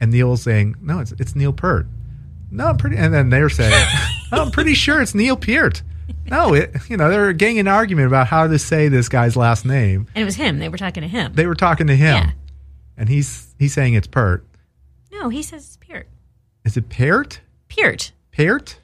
and 0.00 0.10
Neil's 0.12 0.42
saying 0.42 0.76
no, 0.80 0.98
it's 1.00 1.12
it's 1.12 1.34
Neil 1.36 1.52
Peart. 1.52 1.86
No, 2.50 2.66
I'm 2.66 2.76
pretty, 2.78 2.96
and 2.96 3.14
then 3.14 3.30
they're 3.30 3.48
saying, 3.48 3.72
"Oh, 4.32 4.42
I'm 4.44 4.50
pretty 4.50 4.74
sure 4.74 5.00
it's 5.00 5.14
Neil 5.14 5.36
Peart. 5.36 5.82
No, 6.26 6.54
it, 6.54 6.74
you 6.88 6.96
know, 6.96 7.08
they're 7.08 7.32
getting 7.32 7.58
an 7.60 7.68
argument 7.68 8.08
about 8.08 8.26
how 8.26 8.46
to 8.46 8.58
say 8.58 8.88
this 8.88 9.08
guy's 9.08 9.36
last 9.36 9.64
name. 9.64 10.08
And 10.14 10.22
it 10.22 10.24
was 10.24 10.34
him. 10.36 10.58
They 10.58 10.68
were 10.68 10.76
talking 10.76 11.02
to 11.02 11.08
him. 11.08 11.32
They 11.34 11.46
were 11.46 11.54
talking 11.54 11.86
to 11.86 11.94
him, 11.96 12.14
Yeah. 12.16 12.30
and 12.96 13.08
he's 13.08 13.54
he's 13.58 13.72
saying 13.72 13.94
it's 13.94 14.06
Pert. 14.08 14.44
no, 15.12 15.28
he 15.28 15.42
says 15.42 15.64
it's 15.66 15.76
Peart. 15.76 16.08
Is 16.64 16.76
it 16.76 16.88
Peart? 16.88 17.40
Peart. 17.68 18.12
Peart? 18.32 18.80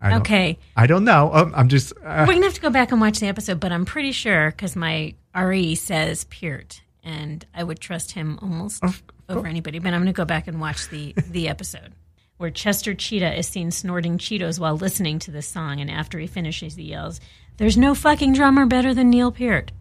I 0.00 0.10
don't, 0.10 0.20
Okay. 0.20 0.58
I 0.76 0.86
don't 0.86 1.04
know. 1.04 1.30
Um, 1.32 1.52
I'm 1.56 1.68
just. 1.68 1.92
Uh, 2.04 2.24
We're 2.26 2.34
gonna 2.34 2.46
have 2.46 2.54
to 2.54 2.60
go 2.60 2.70
back 2.70 2.90
and 2.92 3.00
watch 3.00 3.20
the 3.20 3.28
episode, 3.28 3.58
but 3.60 3.70
I'm 3.72 3.84
pretty 3.84 4.12
sure 4.12 4.50
because 4.50 4.74
my 4.76 5.14
RE 5.34 5.74
says 5.76 6.24
Peart, 6.24 6.82
and 7.02 7.46
I 7.54 7.62
would 7.64 7.80
trust 7.80 8.12
him 8.12 8.38
almost 8.42 8.82
Of 8.84 9.02
over 9.32 9.46
anybody. 9.46 9.78
But 9.78 9.94
I'm 9.94 10.00
gonna 10.00 10.12
go 10.12 10.24
back 10.24 10.46
and 10.46 10.60
watch 10.60 10.88
the 10.88 11.14
the 11.30 11.48
episode 11.48 11.92
where 12.38 12.50
Chester 12.50 12.94
Cheetah 12.94 13.38
is 13.38 13.46
seen 13.46 13.70
snorting 13.70 14.18
Cheetos 14.18 14.58
while 14.58 14.76
listening 14.76 15.18
to 15.20 15.30
this 15.30 15.46
song, 15.46 15.80
and 15.80 15.90
after 15.90 16.18
he 16.18 16.26
finishes, 16.26 16.74
he 16.76 16.84
yells, 16.84 17.20
"There's 17.56 17.76
no 17.76 17.94
fucking 17.94 18.32
drummer 18.32 18.66
better 18.66 18.94
than 18.94 19.10
Neil 19.10 19.30
Peart 19.32 19.72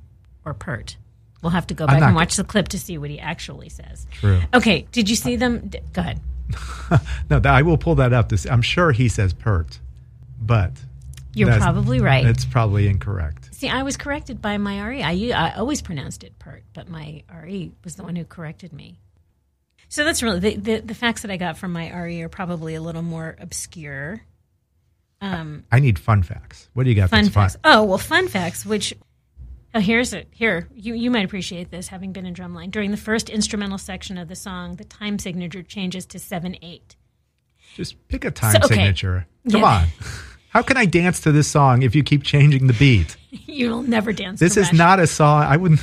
or 0.45 0.53
Pert." 0.53 0.97
We'll 1.41 1.51
have 1.51 1.67
to 1.67 1.73
go 1.73 1.87
back 1.87 2.01
and 2.03 2.15
watch 2.15 2.35
the 2.35 2.43
clip 2.43 2.67
to 2.69 2.79
see 2.79 2.99
what 2.99 3.09
he 3.09 3.19
actually 3.19 3.69
says. 3.69 4.05
True. 4.11 4.41
Okay, 4.53 4.85
did 4.91 5.09
you 5.09 5.15
see 5.15 5.35
them? 5.37 5.71
Go 5.91 6.01
ahead. 6.01 6.19
no, 7.29 7.41
I 7.43 7.63
will 7.63 7.77
pull 7.77 7.95
that 7.95 8.13
up. 8.13 8.29
This 8.29 8.45
I'm 8.45 8.61
sure 8.61 8.91
he 8.91 9.07
says 9.09 9.33
Pert, 9.33 9.79
but 10.39 10.71
You're 11.33 11.57
probably 11.57 11.99
right. 11.99 12.25
It's 12.25 12.45
probably 12.45 12.87
incorrect. 12.87 13.55
See, 13.55 13.69
I 13.69 13.83
was 13.83 13.97
corrected 13.97 14.41
by 14.41 14.57
my 14.57 14.85
RE. 14.85 15.01
I 15.33 15.55
always 15.55 15.81
pronounced 15.81 16.23
it 16.23 16.37
pert, 16.39 16.63
but 16.73 16.89
my 16.89 17.23
RE 17.33 17.71
was 17.83 17.95
the 17.95 18.03
one 18.03 18.15
who 18.15 18.25
corrected 18.25 18.73
me. 18.73 18.99
So 19.91 20.05
that's 20.05 20.23
really 20.23 20.39
the, 20.39 20.55
the, 20.55 20.79
the 20.79 20.93
facts 20.93 21.21
that 21.23 21.31
I 21.31 21.35
got 21.35 21.57
from 21.57 21.73
my 21.73 21.93
RE 21.93 22.21
are 22.21 22.29
probably 22.29 22.75
a 22.75 22.81
little 22.81 23.01
more 23.01 23.35
obscure. 23.41 24.21
Um, 25.19 25.65
I 25.69 25.81
need 25.81 25.99
fun 25.99 26.23
facts. 26.23 26.69
What 26.73 26.83
do 26.85 26.89
you 26.89 26.95
got? 26.95 27.09
Fun 27.09 27.23
that's 27.25 27.33
fun? 27.33 27.43
facts. 27.43 27.57
Oh 27.65 27.83
well, 27.83 27.97
fun 27.97 28.29
facts. 28.29 28.65
Which 28.65 28.93
oh, 29.75 29.81
here's 29.81 30.13
it. 30.13 30.29
Here 30.31 30.69
you 30.73 30.93
you 30.93 31.11
might 31.11 31.25
appreciate 31.25 31.71
this, 31.71 31.89
having 31.89 32.13
been 32.13 32.25
in 32.25 32.33
drumline. 32.33 32.71
During 32.71 32.91
the 32.91 32.97
first 32.97 33.29
instrumental 33.29 33.77
section 33.77 34.17
of 34.17 34.29
the 34.29 34.35
song, 34.35 34.77
the 34.77 34.85
time 34.85 35.19
signature 35.19 35.61
changes 35.61 36.05
to 36.05 36.19
seven 36.19 36.55
eight. 36.61 36.95
Just 37.75 38.07
pick 38.07 38.23
a 38.23 38.31
time 38.31 38.53
So, 38.53 38.59
okay. 38.59 38.75
signature. 38.75 39.27
Come 39.51 39.59
Yeah. 39.59 39.67
on. 39.67 39.87
How 40.51 40.61
can 40.61 40.77
I 40.77 40.85
dance 40.85 41.19
to 41.21 41.33
this 41.33 41.49
song 41.49 41.81
if 41.81 41.95
you 41.95 42.01
keep 42.03 42.23
changing 42.23 42.67
the 42.67 42.73
beat? 42.73 43.17
You'll 43.29 43.83
never 43.83 44.13
dance. 44.13 44.39
This 44.39 44.55
is 44.55 44.71
not 44.71 45.01
a 45.01 45.07
song. 45.07 45.43
I 45.43 45.57
wouldn't. 45.57 45.81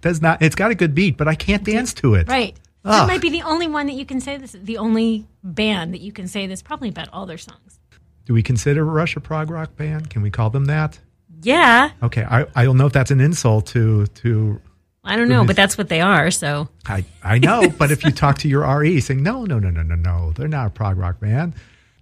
Does 0.00 0.22
not. 0.22 0.40
It's 0.42 0.54
got 0.54 0.70
a 0.70 0.74
good 0.74 0.94
beat, 0.94 1.16
but 1.16 1.28
I 1.28 1.34
can't 1.34 1.64
dance 1.64 1.92
to 1.94 2.14
it. 2.14 2.28
right. 2.28 2.56
Ugh. 2.84 2.90
That 2.92 3.06
might 3.06 3.20
be 3.20 3.30
the 3.30 3.42
only 3.42 3.68
one 3.68 3.86
that 3.86 3.92
you 3.92 4.04
can 4.04 4.20
say 4.20 4.36
this. 4.38 4.56
The 4.60 4.78
only 4.78 5.24
band 5.44 5.94
that 5.94 6.00
you 6.00 6.10
can 6.10 6.26
say 6.26 6.48
this 6.48 6.62
probably 6.62 6.88
about 6.88 7.08
all 7.12 7.26
their 7.26 7.38
songs. 7.38 7.78
Do 8.24 8.34
we 8.34 8.42
consider 8.42 8.84
Rush 8.84 9.14
a 9.16 9.20
prog 9.20 9.50
rock 9.50 9.76
band? 9.76 10.10
Can 10.10 10.20
we 10.22 10.30
call 10.30 10.50
them 10.50 10.64
that? 10.64 10.98
Yeah, 11.42 11.90
Okay, 12.02 12.22
I, 12.24 12.46
I 12.54 12.64
don't 12.64 12.76
know 12.76 12.86
if 12.86 12.92
that's 12.92 13.10
an 13.10 13.20
insult 13.20 13.66
to 13.68 14.06
to 14.06 14.60
I 15.04 15.16
don't 15.16 15.28
know, 15.28 15.44
but 15.44 15.56
that's 15.56 15.76
what 15.76 15.88
they 15.88 16.00
are. 16.00 16.30
So 16.30 16.68
I 16.86 17.04
I 17.22 17.38
know, 17.38 17.68
but 17.68 17.90
if 17.90 18.04
you 18.04 18.10
talk 18.12 18.38
to 18.38 18.48
your 18.48 18.62
RE 18.78 19.00
saying 19.00 19.22
no 19.22 19.44
no 19.44 19.58
no 19.58 19.70
no 19.70 19.82
no 19.82 19.94
no 19.96 20.32
they're 20.36 20.46
not 20.48 20.68
a 20.68 20.70
prog 20.70 20.98
rock 20.98 21.18
band, 21.20 21.54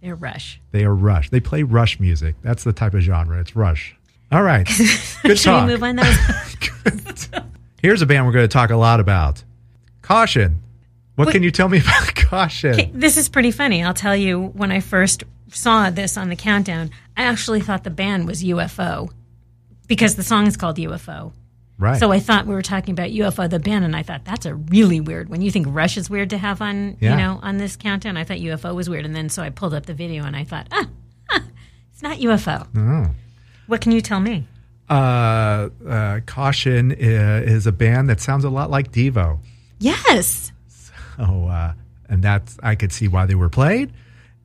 they're 0.02 0.14
Rush. 0.14 0.60
they 0.72 0.84
are 0.84 0.94
Rush. 0.94 1.30
They 1.30 1.40
play 1.40 1.62
Rush 1.62 1.98
music. 2.00 2.34
That's 2.42 2.64
the 2.64 2.72
type 2.74 2.92
of 2.94 3.00
genre. 3.00 3.40
It's 3.40 3.56
Rush. 3.56 3.96
All 4.32 4.42
right, 4.42 4.66
good 5.22 5.38
Should 5.38 5.44
talk. 5.44 5.66
we 5.66 5.72
move 5.72 5.82
on? 5.82 5.96
That 5.96 7.44
Here's 7.82 8.02
a 8.02 8.06
band 8.06 8.26
we're 8.26 8.32
going 8.32 8.44
to 8.44 8.52
talk 8.52 8.70
a 8.70 8.76
lot 8.76 9.00
about. 9.00 9.42
Caution. 10.02 10.62
What 11.16 11.26
Wait. 11.28 11.32
can 11.32 11.42
you 11.42 11.50
tell 11.50 11.68
me 11.68 11.78
about 11.80 12.14
Caution? 12.14 12.90
This 12.98 13.16
is 13.16 13.28
pretty 13.28 13.50
funny. 13.50 13.82
I'll 13.82 13.94
tell 13.94 14.16
you, 14.16 14.46
when 14.48 14.70
I 14.72 14.80
first 14.80 15.24
saw 15.48 15.90
this 15.90 16.16
on 16.16 16.28
the 16.28 16.36
countdown, 16.36 16.90
I 17.16 17.24
actually 17.24 17.60
thought 17.60 17.84
the 17.84 17.90
band 17.90 18.26
was 18.26 18.42
UFO 18.44 19.10
because 19.86 20.16
the 20.16 20.22
song 20.22 20.46
is 20.46 20.56
called 20.56 20.76
UFO. 20.76 21.32
Right. 21.78 21.98
So 21.98 22.12
I 22.12 22.20
thought 22.20 22.46
we 22.46 22.54
were 22.54 22.60
talking 22.62 22.92
about 22.92 23.08
UFO 23.08 23.48
the 23.48 23.58
band, 23.58 23.86
and 23.86 23.96
I 23.96 24.02
thought 24.02 24.26
that's 24.26 24.44
a 24.44 24.54
really 24.54 25.00
weird 25.00 25.30
one. 25.30 25.40
You 25.40 25.50
think 25.50 25.66
Rush 25.70 25.96
is 25.96 26.10
weird 26.10 26.28
to 26.30 26.38
have 26.38 26.60
on, 26.60 26.98
Yeah. 27.00 27.12
you 27.12 27.16
know, 27.16 27.40
on 27.42 27.56
this 27.56 27.74
countdown? 27.76 28.18
I 28.18 28.24
thought 28.24 28.36
UFO 28.36 28.74
was 28.74 28.90
weird, 28.90 29.06
and 29.06 29.16
then 29.16 29.30
so 29.30 29.42
I 29.42 29.48
pulled 29.48 29.72
up 29.72 29.86
the 29.86 29.94
video 29.94 30.24
and 30.24 30.36
I 30.36 30.44
thought, 30.44 30.68
ah, 30.72 30.84
ah, 31.30 31.42
it's 31.90 32.02
not 32.02 32.18
UFO. 32.18 32.66
Oh. 32.76 33.14
What 33.66 33.80
can 33.80 33.92
you 33.92 34.02
tell 34.02 34.20
me? 34.20 34.46
Uh, 34.90 35.68
uh, 35.88 36.20
Caution 36.26 36.90
is 36.92 37.66
a 37.66 37.72
band 37.72 38.10
that 38.10 38.20
sounds 38.20 38.44
a 38.44 38.50
lot 38.50 38.70
like 38.70 38.92
Devo. 38.92 39.38
Yes, 39.78 40.52
Oh, 41.18 41.46
uh, 41.48 41.74
and 42.08 42.22
that's 42.22 42.58
I 42.62 42.74
could 42.74 42.92
see 42.92 43.06
why 43.06 43.26
they 43.26 43.34
were 43.34 43.50
played, 43.50 43.92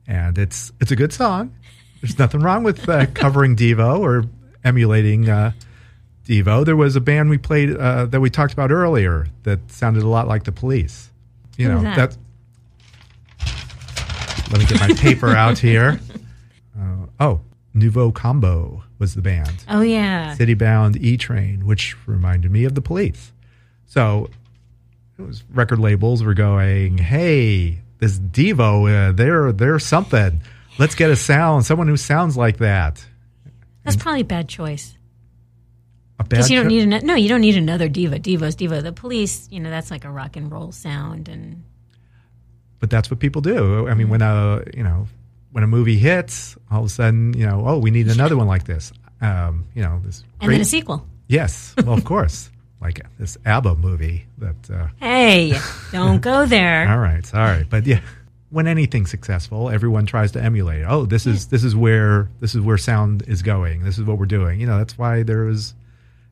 and 0.06 0.36
it's 0.36 0.72
it's 0.80 0.90
a 0.90 0.96
good 0.96 1.12
song. 1.12 1.54
There's 2.00 2.18
nothing 2.18 2.40
wrong 2.40 2.64
with 2.64 2.86
uh, 2.88 3.06
covering 3.14 3.56
Devo 3.56 3.98
or 4.00 4.24
emulating 4.62 5.28
uh, 5.28 5.52
Devo. 6.26 6.64
There 6.66 6.76
was 6.76 6.94
a 6.94 7.00
band 7.00 7.30
we 7.30 7.38
played 7.38 7.74
uh, 7.76 8.06
that 8.06 8.20
we 8.20 8.28
talked 8.28 8.52
about 8.52 8.70
earlier 8.70 9.26
that 9.44 9.72
sounded 9.72 10.02
a 10.02 10.08
lot 10.08 10.28
like 10.28 10.44
the 10.44 10.52
Police. 10.52 11.10
You 11.56 11.68
know 11.68 11.80
that? 11.80 12.16
Let 14.50 14.58
me 14.60 14.66
get 14.66 14.78
my 14.78 14.92
paper 14.94 15.34
out 15.34 15.58
here. 15.58 16.00
Uh, 16.78 17.06
oh, 17.20 17.40
Nouveau 17.76 18.10
Combo 18.10 18.82
was 18.98 19.14
the 19.14 19.22
band. 19.22 19.64
oh 19.68 19.82
yeah, 19.82 20.34
City 20.34 20.54
Bound 20.54 20.96
E 20.96 21.16
Train, 21.16 21.66
which 21.66 21.96
reminded 22.06 22.50
me 22.50 22.64
of 22.64 22.74
the 22.74 22.80
police. 22.82 23.32
So 23.86 24.30
it 25.18 25.22
was 25.22 25.44
record 25.52 25.78
labels 25.78 26.22
were 26.24 26.34
going, 26.34 26.98
"Hey, 26.98 27.80
this 27.98 28.18
Devo, 28.18 29.10
uh, 29.10 29.12
they're 29.12 29.52
they're 29.52 29.78
something. 29.78 30.40
Let's 30.78 30.94
get 30.94 31.10
a 31.10 31.16
sound, 31.16 31.64
someone 31.66 31.86
who 31.88 31.96
sounds 31.96 32.36
like 32.36 32.58
that." 32.58 33.04
that's 33.84 33.96
probably 33.96 34.22
a 34.22 34.24
bad 34.24 34.48
choice. 34.48 34.94
A 36.18 36.24
bad 36.24 36.30
Because 36.30 36.50
you 36.50 36.56
don't 36.56 36.64
cho- 36.64 36.68
need 36.74 36.92
an, 36.92 37.06
no, 37.06 37.14
you 37.14 37.28
don't 37.28 37.40
need 37.42 37.56
another 37.56 37.88
Devo. 37.88 38.18
Devo's 38.20 38.56
Devo. 38.56 38.82
The 38.82 38.92
police, 38.92 39.48
you 39.50 39.60
know, 39.60 39.70
that's 39.70 39.90
like 39.90 40.04
a 40.04 40.10
rock 40.10 40.34
and 40.36 40.50
roll 40.50 40.72
sound, 40.72 41.28
and 41.28 41.62
but 42.80 42.90
that's 42.90 43.10
what 43.10 43.20
people 43.20 43.42
do. 43.42 43.86
I 43.86 43.94
mean, 43.94 44.08
when 44.08 44.22
a 44.22 44.62
you 44.74 44.82
know 44.82 45.06
when 45.56 45.64
a 45.64 45.66
movie 45.66 45.96
hits, 45.96 46.54
all 46.70 46.80
of 46.80 46.86
a 46.86 46.88
sudden, 46.90 47.32
you 47.32 47.46
know, 47.46 47.64
oh, 47.66 47.78
we 47.78 47.90
need 47.90 48.08
another 48.08 48.36
one 48.36 48.46
like 48.46 48.64
this. 48.64 48.92
Um, 49.22 49.64
you 49.74 49.80
know, 49.82 50.02
this 50.04 50.22
and 50.42 50.52
then 50.52 50.60
a 50.60 50.64
sequel. 50.66 51.06
yes, 51.28 51.72
well, 51.82 51.94
of 51.96 52.04
course, 52.12 52.50
like 52.82 53.00
this 53.18 53.38
ABBA 53.46 53.76
movie 53.76 54.26
that. 54.36 54.70
Uh, 54.70 54.88
Hey, 55.00 55.58
don't 55.92 56.20
go 56.20 56.44
there. 56.44 56.86
All 56.92 56.98
right, 56.98 57.24
sorry, 57.24 57.64
but 57.64 57.86
yeah, 57.86 58.00
when 58.50 58.66
anything's 58.66 59.10
successful, 59.10 59.70
everyone 59.70 60.04
tries 60.04 60.32
to 60.32 60.42
emulate. 60.42 60.82
it. 60.82 60.86
Oh, 60.86 61.06
this 61.06 61.26
is 61.26 61.46
this 61.46 61.64
is 61.64 61.74
where 61.74 62.28
this 62.40 62.54
is 62.54 62.60
where 62.60 62.76
sound 62.76 63.22
is 63.26 63.40
going. 63.40 63.82
This 63.82 63.96
is 63.96 64.04
what 64.04 64.18
we're 64.18 64.26
doing. 64.26 64.60
You 64.60 64.66
know, 64.66 64.76
that's 64.76 64.98
why 64.98 65.22
there 65.22 65.44
was, 65.46 65.72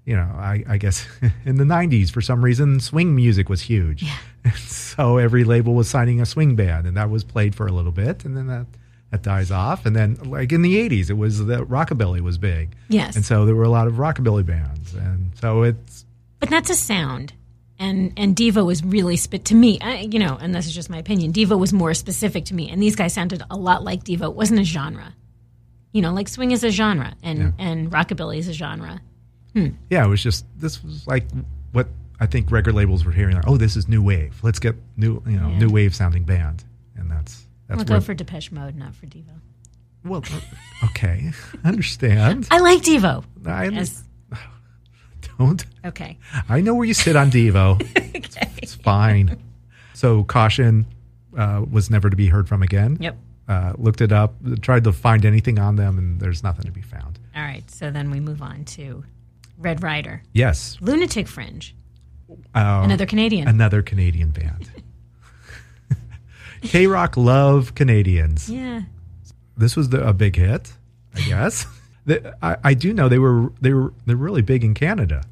you 0.04 0.14
know, 0.16 0.28
I, 0.36 0.62
I 0.68 0.76
guess 0.76 1.06
in 1.46 1.56
the 1.56 1.64
'90s 1.64 2.10
for 2.10 2.20
some 2.20 2.44
reason 2.44 2.78
swing 2.80 3.16
music 3.16 3.48
was 3.48 3.62
huge, 3.62 4.02
Yeah. 4.02 4.52
so 4.66 5.16
every 5.16 5.44
label 5.44 5.72
was 5.74 5.88
signing 5.88 6.20
a 6.20 6.26
swing 6.26 6.54
band, 6.56 6.86
and 6.86 6.98
that 6.98 7.08
was 7.08 7.24
played 7.24 7.54
for 7.54 7.66
a 7.66 7.72
little 7.72 7.92
bit, 7.92 8.26
and 8.26 8.36
then 8.36 8.48
that 8.48 8.66
that 9.14 9.22
dies 9.22 9.52
off, 9.52 9.86
and 9.86 9.94
then 9.94 10.16
like 10.24 10.50
in 10.52 10.62
the 10.62 10.74
'80s, 10.88 11.08
it 11.08 11.12
was 11.14 11.38
the 11.46 11.58
rockabilly 11.64 12.20
was 12.20 12.36
big, 12.36 12.74
Yes. 12.88 13.14
and 13.14 13.24
so 13.24 13.46
there 13.46 13.54
were 13.54 13.62
a 13.64 13.68
lot 13.70 13.86
of 13.86 13.94
rockabilly 13.94 14.44
bands, 14.44 14.92
and 14.94 15.30
so 15.40 15.62
it's 15.62 16.04
But 16.40 16.50
that's 16.50 16.68
a 16.68 16.74
sound. 16.74 17.32
And 17.78 18.12
and 18.16 18.34
Devo 18.36 18.64
was 18.66 18.82
really 18.84 19.16
spit 19.16 19.44
to 19.46 19.54
me, 19.54 19.78
I, 19.80 20.00
you 20.10 20.18
know, 20.18 20.36
and 20.40 20.52
this 20.54 20.66
is 20.66 20.74
just 20.74 20.90
my 20.90 20.98
opinion. 20.98 21.32
Devo 21.32 21.56
was 21.58 21.72
more 21.72 21.94
specific 21.94 22.44
to 22.46 22.54
me, 22.54 22.68
and 22.70 22.82
these 22.82 22.96
guys 22.96 23.12
sounded 23.14 23.42
a 23.50 23.56
lot 23.56 23.84
like 23.84 24.02
Devo. 24.04 24.22
It 24.30 24.34
wasn't 24.34 24.60
a 24.60 24.64
genre, 24.64 25.14
you 25.92 26.02
know, 26.02 26.12
like 26.12 26.28
swing 26.28 26.50
is 26.50 26.64
a 26.64 26.70
genre, 26.70 27.14
and 27.22 27.52
and 27.58 27.90
rockabilly 27.92 28.38
is 28.38 28.48
a 28.48 28.52
genre. 28.52 29.00
Hmm. 29.54 29.68
yeah, 29.90 30.04
it 30.04 30.08
was 30.08 30.22
just 30.22 30.44
this 30.58 30.82
was 30.82 31.06
like 31.06 31.24
what 31.72 31.86
I 32.18 32.26
think 32.26 32.50
record 32.50 32.74
labels 32.74 33.04
were 33.04 33.12
hearing. 33.12 33.36
Like, 33.36 33.46
oh, 33.46 33.56
this 33.56 33.76
is 33.76 33.86
new 33.88 34.02
wave. 34.02 34.38
Let's 34.42 34.58
get 34.58 34.74
new, 34.96 35.22
you 35.26 35.36
know, 35.38 35.48
Yeah. 35.50 35.58
new 35.58 35.70
wave 35.70 35.94
sounding 35.94 36.24
band, 36.24 36.64
and 36.96 37.08
that's 37.10 37.43
that's 37.68 37.78
where, 37.78 37.98
go 37.98 38.00
for 38.00 38.14
Depeche 38.14 38.52
Mode, 38.52 38.74
not 38.76 38.94
for 38.94 39.06
Devo. 39.06 39.40
well, 40.04 40.22
uh, 40.32 40.86
okay, 40.86 41.32
understand. 41.64 42.46
I 42.50 42.58
like 42.60 42.82
Devo. 42.82 43.24
I 43.46 43.66
As, 43.68 44.02
don't. 45.38 45.64
okay, 45.84 46.18
I 46.48 46.60
know 46.60 46.74
where 46.74 46.84
you 46.84 46.94
sit 46.94 47.16
on 47.16 47.30
Devo. 47.30 47.80
It's, 48.14 48.36
it's 48.58 48.74
fine. 48.74 49.36
So 49.92 50.22
caution 50.24 50.86
uh, 51.36 51.64
was 51.68 51.90
never 51.90 52.08
to 52.08 52.16
be 52.16 52.28
heard 52.28 52.48
from 52.48 52.62
again. 52.62 52.96
yep. 53.00 53.16
Uh, 53.48 53.72
looked 53.76 54.00
it 54.00 54.12
up, 54.12 54.34
tried 54.62 54.84
to 54.84 54.92
find 54.92 55.26
anything 55.26 55.58
on 55.58 55.74
them, 55.76 55.98
and 55.98 56.20
there's 56.20 56.42
nothing 56.44 56.64
to 56.64 56.70
be 56.72 56.80
found. 56.80 57.18
All 57.36 57.42
right, 57.42 57.68
so 57.70 57.90
then 57.90 58.10
we 58.10 58.20
move 58.20 58.40
on 58.40 58.64
to 58.66 59.04
Red 59.58 59.82
Rider, 59.82 60.22
Yes, 60.32 60.78
Lunatic 60.80 61.26
Fringe, 61.28 61.74
uh, 62.54 62.80
another 62.84 63.04
Canadian. 63.04 63.46
another 63.48 63.82
Canadian 63.82 64.30
band. 64.30 64.70
K 66.64 66.86
Rock 66.86 67.16
love 67.16 67.74
Canadians. 67.74 68.50
yeah, 68.50 68.82
this 69.56 69.76
was 69.76 69.88
the, 69.90 70.06
a 70.06 70.12
big 70.12 70.36
hit, 70.36 70.72
I 71.14 71.20
guess. 71.20 71.66
The- 72.06 72.36
I, 72.42 72.56
I 72.62 72.74
do 72.74 72.92
know 72.92 73.08
they 73.08 73.18
were 73.18 73.50
they 73.62 73.72
were 73.72 73.94
they're 74.04 74.14
really 74.14 74.42
big 74.42 74.62
in 74.62 74.74
Canada. 74.74 75.24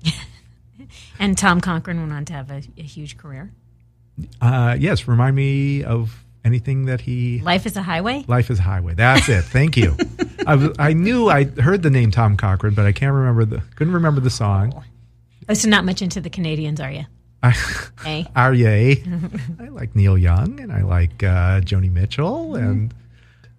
and 1.19 1.37
Tom 1.37 1.61
Cochrane 1.61 2.01
went 2.01 2.13
on 2.15 2.25
to 2.25 2.33
have 2.33 2.51
a, 2.51 2.63
a 2.79 2.83
huge 2.83 3.19
career. 3.19 3.53
Uh, 4.41 4.75
yes, 4.81 5.07
remind 5.07 5.37
me 5.37 5.85
of 5.85 6.25
anything 6.47 6.87
that 6.87 7.03
he. 7.03 7.41
Life 7.41 7.67
is 7.67 7.77
a 7.77 7.83
Highway. 7.83 8.25
Life 8.27 8.51
is 8.51 8.59
a 8.59 8.63
Highway. 8.63 8.95
That's 8.95 9.29
it. 9.29 9.43
Thank 9.43 9.77
you. 9.77 9.97
I, 10.47 10.55
was, 10.55 10.75
I 10.79 10.95
knew 10.95 11.29
I 11.29 11.45
heard 11.45 11.83
the 11.83 11.91
name 11.91 12.11
Tom 12.11 12.39
Cochrane, 12.39 12.73
but 12.73 12.87
I 12.87 12.93
can't 12.93 13.13
remember 13.13 13.45
the 13.45 13.63
couldn't 13.77 13.93
remember 13.93 14.23
the 14.23 14.31
song. 14.31 14.83
Oh, 15.51 15.53
so 15.53 15.69
not 15.69 15.85
much 15.85 16.01
into 16.01 16.23
the 16.23 16.31
Canadians, 16.31 16.81
are 16.81 16.91
you? 16.91 17.05
I, 17.43 17.51
Hey, 18.05 18.27
Aryeh. 18.37 19.61
I 19.61 19.69
like 19.69 19.95
Neil 19.97 20.17
Young 20.19 20.61
and 20.61 20.73
I 20.73 20.83
like 20.83 21.23
uh, 21.23 21.61
Joni 21.61 21.91
Mitchell 21.91 22.55
and 22.57 22.95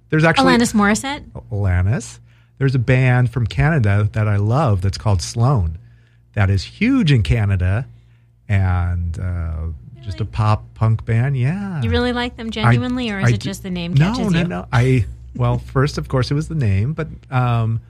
there's 0.10 0.24
actually 0.24 0.54
Alanis 0.54 0.74
Morissette. 0.74 1.24
Alanis. 1.52 2.20
There's 2.60 2.76
a 2.76 2.80
band 2.80 3.32
from 3.32 3.48
Canada 3.48 4.10
that 4.14 4.28
I 4.28 4.36
love 4.38 4.82
that's 4.82 4.98
called 4.98 5.22
Sloan, 5.22 5.80
that 6.34 6.50
is 6.50 6.64
huge 6.64 7.12
in 7.12 7.24
Canada, 7.24 7.88
and 8.48 9.20
uh, 9.20 9.68
just 10.02 10.22
a 10.22 10.26
pop 10.26 10.74
punk 10.76 11.04
band. 11.04 11.36
Yeah, 11.38 11.82
You 11.82 11.90
really 11.90 12.14
like 12.14 12.38
them 12.38 12.52
genuinely, 12.52 13.10
or 13.10 13.20
is 13.20 13.26
I 13.26 13.30
it 13.30 13.32
do- 13.34 13.38
just 13.50 13.64
the 13.64 13.72
name 13.72 13.94
No, 13.96 14.14
catches 14.14 14.32
no, 14.32 14.40
you? 14.42 14.48
no. 14.48 14.68
I 14.72 15.06
well, 15.36 15.58
first 15.58 15.98
of 15.98 16.08
course 16.10 16.30
it 16.30 16.36
was 16.36 16.48
the 16.48 16.56
name, 16.56 16.94
but 16.94 17.08
um, 17.32 17.82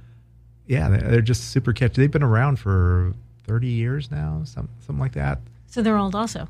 yeah, 0.65 0.89
they're, 0.89 1.21
just 1.21 1.51
super 1.51 1.73
catchy. 1.73 2.01
They've 2.01 2.09
been 2.11 2.23
around 2.23 2.57
for 2.57 3.13
thirty 3.45 3.67
years 3.67 4.09
now, 4.09 4.41
some, 4.45 4.69
something 4.79 4.99
like 5.01 5.13
that. 5.13 5.39
So 5.73 5.81
they're 5.81 5.97
old 5.97 6.13
also. 6.13 6.47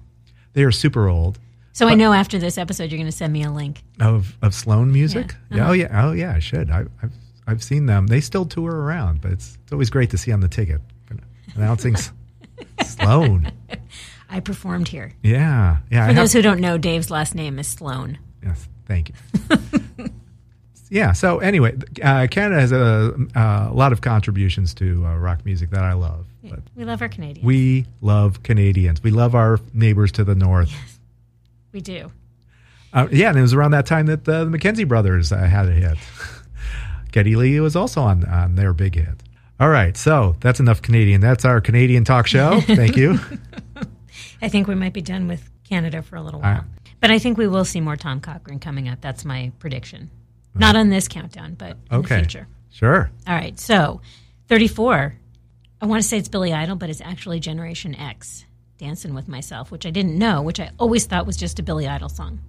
They 0.51 0.63
are 0.63 0.71
super 0.71 1.07
old. 1.07 1.39
So 1.71 1.87
I 1.87 1.95
know 1.95 2.11
after 2.11 2.37
this 2.39 2.57
episode, 2.57 2.91
you're 2.91 2.97
going 2.97 3.05
to 3.09 3.11
send 3.17 3.31
me 3.31 3.41
a 3.43 3.49
link. 3.51 3.81
of 4.01 4.37
of 4.41 4.53
Sloan 4.53 4.91
music. 4.91 5.33
Yeah. 5.49 5.61
Uh-huh. 5.61 5.69
Oh 5.69 5.73
yeah, 5.73 6.05
oh 6.05 6.11
yeah, 6.11 6.33
I 6.35 6.39
should. 6.39 6.69
I, 6.69 6.83
I've 7.01 7.13
I've 7.47 7.63
seen 7.63 7.85
them. 7.85 8.07
They 8.07 8.19
still 8.19 8.45
tour 8.45 8.69
around, 8.75 9.21
but 9.21 9.31
it's 9.31 9.57
it's 9.63 9.71
always 9.71 9.89
great 9.89 10.09
to 10.09 10.17
see 10.17 10.33
on 10.33 10.41
the 10.41 10.49
ticket 10.49 10.81
announcing 11.55 11.95
Sloan. 12.85 13.49
I 14.29 14.41
performed 14.41 14.89
here. 14.89 15.13
Yeah, 15.23 15.77
yeah. 15.89 16.03
I 16.03 16.07
For 16.09 16.13
have- 16.13 16.15
those 16.17 16.33
who 16.33 16.41
don't 16.41 16.59
know, 16.59 16.77
Dave's 16.77 17.09
last 17.09 17.33
name 17.33 17.59
is 17.59 17.67
Sloan. 17.67 18.17
Yes, 18.43 18.67
thank 18.87 19.09
you. 19.09 19.15
yeah. 20.93 21.11
So 21.11 21.39
anyway, 21.39 21.75
uh, 22.03 22.27
Canada 22.29 22.61
has 22.61 22.71
a, 22.71 23.15
a 23.35 23.73
lot 23.73 23.91
of 23.91 24.01
contributions 24.01 24.73
to 24.75 25.05
uh, 25.05 25.17
rock 25.17 25.43
music 25.43 25.71
that 25.71 25.83
I 25.83 25.93
love. 25.93 26.25
But 26.43 26.59
We 26.75 26.85
love 26.85 27.01
our 27.01 27.09
Canadians. 27.09 27.43
we 27.45 27.85
love 28.01 28.43
Canadians. 28.43 29.01
We 29.01 29.09
love 29.11 29.33
our 29.33 29.59
neighbors 29.73 30.11
to 30.13 30.23
the 30.23 30.35
north. 30.35 30.71
Yes, 30.71 30.99
we 31.71 31.81
do. 31.81 32.11
Uh, 32.93 33.07
yeah, 33.11 33.29
and 33.29 33.39
it 33.39 33.41
was 33.41 33.53
around 33.55 33.71
that 33.71 33.87
time 33.87 34.05
that 34.05 34.27
uh, 34.29 34.43
the 34.43 34.55
McKenzie 34.55 34.87
brothers 34.87 35.31
uh, 35.31 35.37
had 35.37 35.67
a 35.67 35.71
hit. 35.71 35.97
Geddy 37.11 37.35
Lee 37.35 37.59
was 37.59 37.75
also 37.75 38.01
on 38.01 38.23
on 38.25 38.55
their 38.55 38.71
big 38.73 38.95
hit. 38.95 39.15
All 39.59 39.69
right, 39.69 39.97
so 39.97 40.35
that's 40.41 40.59
enough 40.59 40.81
Canadian. 40.81 41.21
That's 41.21 41.43
our 41.45 41.59
Canadian 41.61 42.03
talk 42.03 42.27
show. 42.27 42.61
Thank 42.67 42.95
you. 42.97 43.19
I 44.41 44.49
think 44.49 44.67
we 44.67 44.75
might 44.75 44.93
be 44.93 45.01
done 45.01 45.27
with 45.27 45.49
Canada 45.63 46.01
for 46.03 46.17
a 46.17 46.21
little 46.21 46.39
while. 46.41 46.53
right. 46.55 46.63
But 46.99 47.09
I 47.11 47.19
think 47.19 47.37
we 47.37 47.47
will 47.47 47.65
see 47.65 47.81
more 47.81 47.95
Tom 47.97 48.19
Cochrane 48.19 48.59
coming 48.59 48.87
up. 48.87 49.01
That's 49.01 49.25
my 49.25 49.51
prediction. 49.59 50.09
Not 50.55 50.75
on 50.75 50.89
this 50.89 51.07
countdown, 51.07 51.55
but 51.55 51.77
in 51.91 51.97
Okay, 51.99 52.15
the 52.15 52.21
future. 52.21 52.47
sure. 52.71 53.09
All 53.27 53.33
right. 53.35 53.59
So, 53.59 54.01
34. 54.49 55.15
I 55.81 55.85
want 55.85 56.01
to 56.01 56.07
say 56.07 56.17
it's 56.17 56.29
Billy 56.29 56.53
Idol, 56.53 56.75
but 56.75 56.89
it's 56.89 57.01
actually 57.01 57.39
Generation 57.39 57.95
X, 57.95 58.45
Dancing 58.77 59.13
with 59.13 59.27
Myself, 59.27 59.71
which 59.71 59.85
I 59.85 59.89
didn't 59.89 60.17
know, 60.17 60.41
which 60.41 60.59
I 60.59 60.69
always 60.79 61.05
thought 61.05 61.25
was 61.25 61.35
just 61.37 61.59
a 61.59 61.63
Billy 61.63 61.87
Idol 61.87 62.07
song. 62.09 62.39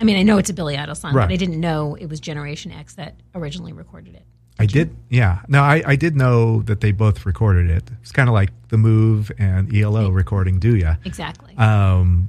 I 0.00 0.04
mean, 0.04 0.16
I 0.16 0.22
know 0.22 0.36
it's 0.38 0.50
a 0.50 0.54
Billy 0.54 0.76
Idol 0.76 0.94
song, 0.94 1.14
Right. 1.14 1.26
but 1.26 1.32
I 1.32 1.36
didn't 1.36 1.58
know 1.58 1.94
it 1.94 2.06
was 2.06 2.20
Generation 2.20 2.70
X 2.70 2.94
that 2.94 3.16
originally 3.34 3.72
recorded 3.72 4.14
it. 4.14 4.24
I 4.58 4.66
did, 4.66 4.94
yeah. 5.10 5.40
No, 5.48 5.60
I, 5.62 5.82
I 5.86 5.96
did 5.96 6.16
know 6.16 6.62
that 6.62 6.80
they 6.80 6.90
both 6.92 7.26
recorded 7.26 7.68
it. 7.70 7.90
It's 8.00 8.12
kind 8.12 8.28
of 8.28 8.32
like 8.32 8.50
the 8.68 8.78
Move 8.78 9.30
and 9.38 9.74
ELO 9.74 10.08
recording 10.10 10.58
"Do 10.60 10.74
Ya." 10.76 10.96
Exactly. 11.04 11.54
Um, 11.58 12.28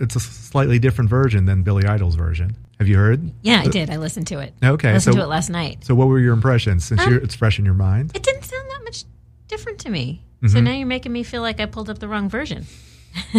it's 0.00 0.16
a 0.16 0.20
slightly 0.20 0.78
different 0.80 1.10
version 1.10 1.44
than 1.44 1.62
Billy 1.62 1.84
Idol's 1.86 2.16
version. 2.16 2.56
Have 2.78 2.88
you 2.88 2.96
heard? 2.96 3.30
yeah, 3.42 3.60
I 3.60 3.68
did. 3.68 3.88
I 3.90 3.96
listened 3.96 4.26
to 4.28 4.40
it. 4.40 4.52
Okay, 4.62 4.90
I 4.90 4.94
listened 4.94 5.14
so- 5.14 5.20
to 5.20 5.24
it 5.26 5.28
last 5.28 5.48
night. 5.50 5.84
So, 5.84 5.94
what 5.94 6.08
were 6.08 6.18
your 6.18 6.32
impressions 6.32 6.84
since 6.84 7.04
you're, 7.06 7.18
it's 7.18 7.34
fresh 7.34 7.58
in 7.58 7.64
your 7.64 7.74
mind? 7.74 8.10
It 8.14 8.22
didn't 8.22 8.44
sound 8.44 8.68
that 8.70 8.80
much 8.84 9.04
different 9.48 9.78
to 9.80 9.90
me. 9.90 10.22
Mm-hmm. 10.38 10.48
So 10.48 10.60
now 10.60 10.72
you're 10.72 10.86
making 10.86 11.12
me 11.12 11.22
feel 11.22 11.42
like 11.42 11.60
I 11.60 11.66
pulled 11.66 11.88
up 11.88 11.98
the 12.00 12.08
wrong 12.08 12.28
version. 12.28 12.66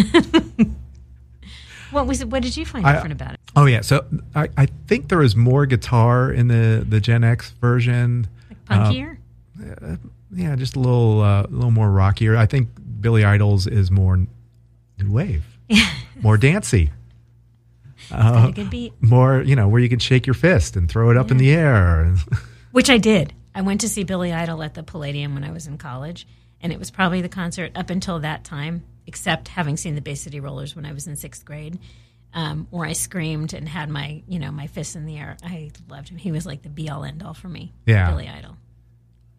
what 1.90 2.06
was 2.06 2.20
it? 2.20 2.28
What 2.28 2.42
did 2.42 2.56
you 2.56 2.64
find 2.66 2.86
I- 2.86 2.92
different 2.94 3.12
about 3.12 3.34
it? 3.34 3.40
Oh 3.54 3.66
yeah, 3.66 3.80
so 3.80 4.04
I, 4.34 4.48
I 4.56 4.66
think 4.86 5.08
there 5.08 5.22
is 5.22 5.34
more 5.34 5.66
guitar 5.66 6.30
in 6.30 6.48
the 6.48 6.84
the 6.86 7.00
Gen 7.00 7.24
X 7.24 7.52
version. 7.52 8.26
Punkier? 8.68 9.18
Yeah, 10.34 10.56
just 10.56 10.76
a 10.76 10.80
little 10.80 11.22
uh, 11.22 11.42
a 11.44 11.48
little 11.48 11.70
more 11.70 11.90
rockier. 11.90 12.36
I 12.36 12.46
think 12.46 12.68
Billy 13.00 13.24
Idol's 13.24 13.66
is 13.66 13.90
more 13.90 14.16
new 14.98 15.10
wave, 15.10 15.44
more 16.20 16.36
dancey, 16.36 16.90
A 18.10 18.52
good 18.54 18.70
beat. 18.70 18.92
more 19.00 19.42
you 19.42 19.56
know 19.56 19.68
where 19.68 19.80
you 19.80 19.88
can 19.88 19.98
shake 19.98 20.26
your 20.26 20.34
fist 20.34 20.76
and 20.76 20.88
throw 20.88 21.10
it 21.10 21.16
up 21.16 21.30
in 21.30 21.36
the 21.36 21.52
air. 21.52 22.14
Which 22.72 22.90
I 22.90 22.98
did. 22.98 23.32
I 23.54 23.62
went 23.62 23.80
to 23.82 23.88
see 23.88 24.04
Billy 24.04 24.32
Idol 24.32 24.62
at 24.62 24.74
the 24.74 24.82
Palladium 24.82 25.34
when 25.34 25.42
I 25.44 25.50
was 25.50 25.66
in 25.66 25.78
college, 25.78 26.26
and 26.60 26.72
it 26.72 26.78
was 26.78 26.90
probably 26.90 27.22
the 27.22 27.28
concert 27.28 27.72
up 27.74 27.88
until 27.90 28.18
that 28.20 28.44
time, 28.44 28.84
except 29.06 29.48
having 29.48 29.76
seen 29.76 29.94
the 29.94 30.02
Bay 30.02 30.14
City 30.14 30.40
Rollers 30.40 30.76
when 30.76 30.84
I 30.84 30.92
was 30.92 31.06
in 31.06 31.16
sixth 31.16 31.44
grade, 31.44 31.78
um, 32.34 32.66
where 32.70 32.86
I 32.86 32.92
screamed 32.92 33.54
and 33.54 33.66
had 33.66 33.88
my, 33.88 34.22
you 34.28 34.38
know, 34.38 34.50
my 34.52 34.66
fists 34.66 34.94
in 34.94 35.06
the 35.06 35.16
air. 35.16 35.38
I 35.42 35.70
loved 35.88 36.10
him. 36.10 36.18
He 36.18 36.32
was 36.32 36.44
like 36.44 36.62
the 36.62 36.68
be 36.68 36.90
all 36.90 37.02
end 37.02 37.22
all 37.22 37.32
for 37.32 37.48
me. 37.48 37.72
Yeah. 37.86 38.10
Billy 38.10 38.28
Idol. 38.28 38.58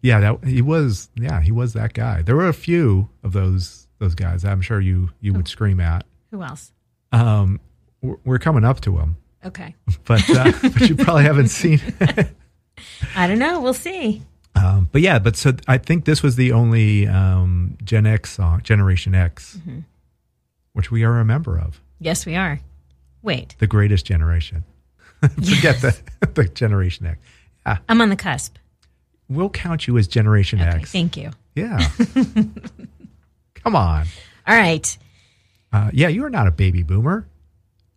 yeah, 0.02 0.18
that 0.18 0.44
he 0.44 0.62
was. 0.62 1.08
Yeah, 1.14 1.40
he 1.40 1.52
was 1.52 1.74
that 1.74 1.92
guy. 1.92 2.22
There 2.22 2.34
were 2.36 2.48
a 2.48 2.52
few 2.54 3.08
of 3.22 3.32
those 3.32 3.86
those 3.98 4.16
guys. 4.16 4.44
I'm 4.44 4.62
sure 4.62 4.80
you 4.80 5.10
you 5.20 5.32
would 5.32 5.46
scream 5.46 5.78
at. 5.78 6.04
Who 6.32 6.42
else? 6.42 6.72
Um, 7.12 7.60
we're, 8.02 8.38
coming 8.38 8.64
up 8.64 8.80
to 8.82 8.96
him, 8.98 9.16
Okay. 9.44 9.74
but 10.04 10.28
uh, 10.30 10.52
but 10.62 10.88
you 10.88 10.96
probably 10.96 11.24
haven't 11.24 11.48
seen. 11.48 11.80
I 13.16 13.26
don't 13.26 13.38
know. 13.38 13.60
We'll 13.60 13.74
see. 13.74 14.22
Um, 14.54 14.88
but 14.92 15.00
yeah, 15.02 15.18
but 15.18 15.36
so 15.36 15.52
I 15.68 15.78
think 15.78 16.04
this 16.04 16.22
was 16.22 16.36
the 16.36 16.52
only 16.52 17.06
um, 17.06 17.76
Gen 17.84 18.06
X 18.06 18.32
song, 18.32 18.60
Generation 18.62 19.14
X, 19.14 19.56
Mm-hmm. 19.60 19.80
which 20.72 20.90
we 20.90 21.04
are 21.04 21.18
a 21.20 21.24
member 21.24 21.58
of, 21.58 21.80
Yes, 22.00 22.24
we 22.26 22.34
are. 22.36 22.60
Wait, 23.22 23.54
the 23.58 23.66
greatest 23.66 24.06
generation. 24.06 24.64
Forget 25.20 25.80
the, 25.80 25.96
the 26.34 26.44
Generation 26.44 27.06
X. 27.06 27.18
Yeah, 27.66 27.78
I'm 27.88 28.00
on 28.00 28.08
the 28.08 28.16
cusp. 28.16 28.56
we'll 29.28 29.50
count 29.50 29.86
you 29.88 29.98
as 29.98 30.06
Generation 30.08 30.60
Okay, 30.60 30.78
X. 30.78 30.92
thank 30.92 31.16
you. 31.16 31.30
yeah. 31.56 31.88
Come 33.62 33.74
on. 33.76 34.06
All 34.46 34.56
right. 34.56 34.96
Uh, 35.72 35.90
yeah, 35.92 36.08
you 36.08 36.24
are 36.24 36.30
not 36.30 36.46
a 36.46 36.50
baby 36.50 36.82
boomer, 36.82 37.26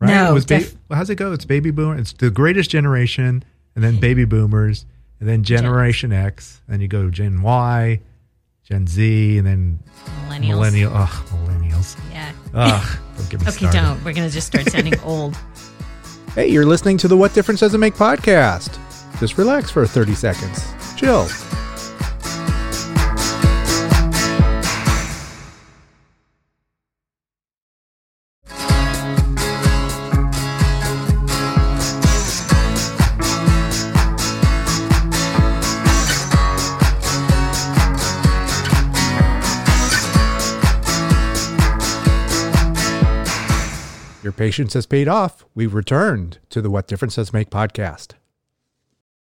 right? 0.01 0.09
No, 0.09 0.31
It 0.31 0.33
was 0.33 0.45
ba- 0.45 0.65
how's 0.89 1.09
it 1.09 1.15
go? 1.15 1.31
It's 1.31 1.45
baby 1.45 1.71
boomer. 1.71 1.97
It's 1.97 2.11
the 2.13 2.29
greatest 2.29 2.69
generation, 2.69 3.43
and 3.75 3.83
then 3.83 3.99
baby 3.99 4.25
boomers, 4.25 4.85
and 5.19 5.29
then 5.29 5.43
Generation 5.43 6.11
X, 6.11 6.61
and 6.67 6.81
you 6.81 6.87
go 6.87 7.03
to 7.03 7.11
Gen 7.11 7.41
Y, 7.41 8.01
Gen 8.63 8.87
Z, 8.87 9.37
and 9.37 9.47
then 9.47 9.79
Millennials. 10.27 10.47
millennial. 10.47 10.93
Ugh, 10.95 11.09
millennials. 11.29 11.95
Yeah. 12.11 12.31
Ugh, 12.53 12.97
don't 13.17 13.29
get 13.29 13.39
me 13.41 13.47
Okay, 13.47 13.55
started. 13.57 13.77
don't. 13.79 13.97
We're 14.03 14.13
going 14.13 14.27
to 14.27 14.33
just 14.33 14.47
start 14.47 14.69
sounding 14.69 14.99
old. 15.03 15.37
Hey, 16.35 16.47
you're 16.47 16.65
listening 16.65 16.97
to 16.99 17.07
the 17.07 17.15
What 17.17 17.33
Difference 17.33 17.59
Does 17.59 17.73
It 17.73 17.77
Make 17.77 17.93
podcast. 17.95 18.77
Just 19.19 19.37
relax 19.37 19.69
for 19.69 19.85
30 19.85 20.15
seconds. 20.15 20.65
Chill. 20.97 21.27
Patience 44.41 44.73
has 44.73 44.87
paid 44.87 45.07
off. 45.07 45.45
We've 45.53 45.73
returned 45.73 46.39
to 46.49 46.61
the 46.63 46.71
What 46.71 46.87
Difference 46.87 47.13
Does 47.15 47.31
Make 47.31 47.51
podcast. 47.51 48.13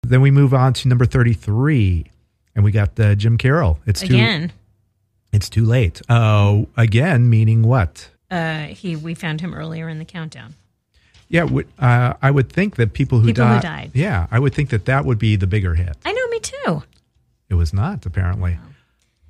Then 0.02 0.22
we 0.22 0.30
move 0.30 0.54
on 0.54 0.72
to 0.74 0.88
number 0.88 1.04
thirty-three, 1.04 2.06
and 2.54 2.64
we 2.64 2.70
got 2.72 2.98
uh, 2.98 3.14
Jim 3.14 3.36
Carroll. 3.36 3.78
It's 3.86 4.00
too. 4.00 4.06
Again, 4.14 4.52
It's 5.30 5.50
too 5.50 5.64
late. 5.66 6.00
Oh, 6.08 6.68
again, 6.76 7.28
meaning 7.28 7.62
what? 7.62 8.08
uh, 8.30 8.64
he 8.68 8.96
we 8.96 9.12
found 9.14 9.40
him 9.42 9.52
earlier 9.54 9.88
in 9.90 9.98
the 9.98 10.04
countdown. 10.06 10.54
Yeah, 11.28 11.44
would- 11.44 11.68
uh, 11.78 12.14
I 12.22 12.30
would 12.30 12.50
think 12.50 12.76
that 12.76 12.92
people 12.94 13.20
who 13.20 13.26
People 13.26 13.44
who 13.46 13.54
died. 13.54 13.62
died. 13.62 13.90
Yeah, 13.94 14.26
I 14.30 14.38
would 14.38 14.54
think 14.54 14.70
that 14.70 14.86
that 14.86 15.04
would 15.04 15.18
be 15.18 15.36
the 15.36 15.46
bigger 15.46 15.74
hit. 15.74 15.96
I 16.04 16.12
know, 16.12 16.26
me 16.28 16.40
too. 16.40 16.82
It 17.50 17.54
was 17.54 17.72
not 17.74 18.06
apparently. 18.06 18.56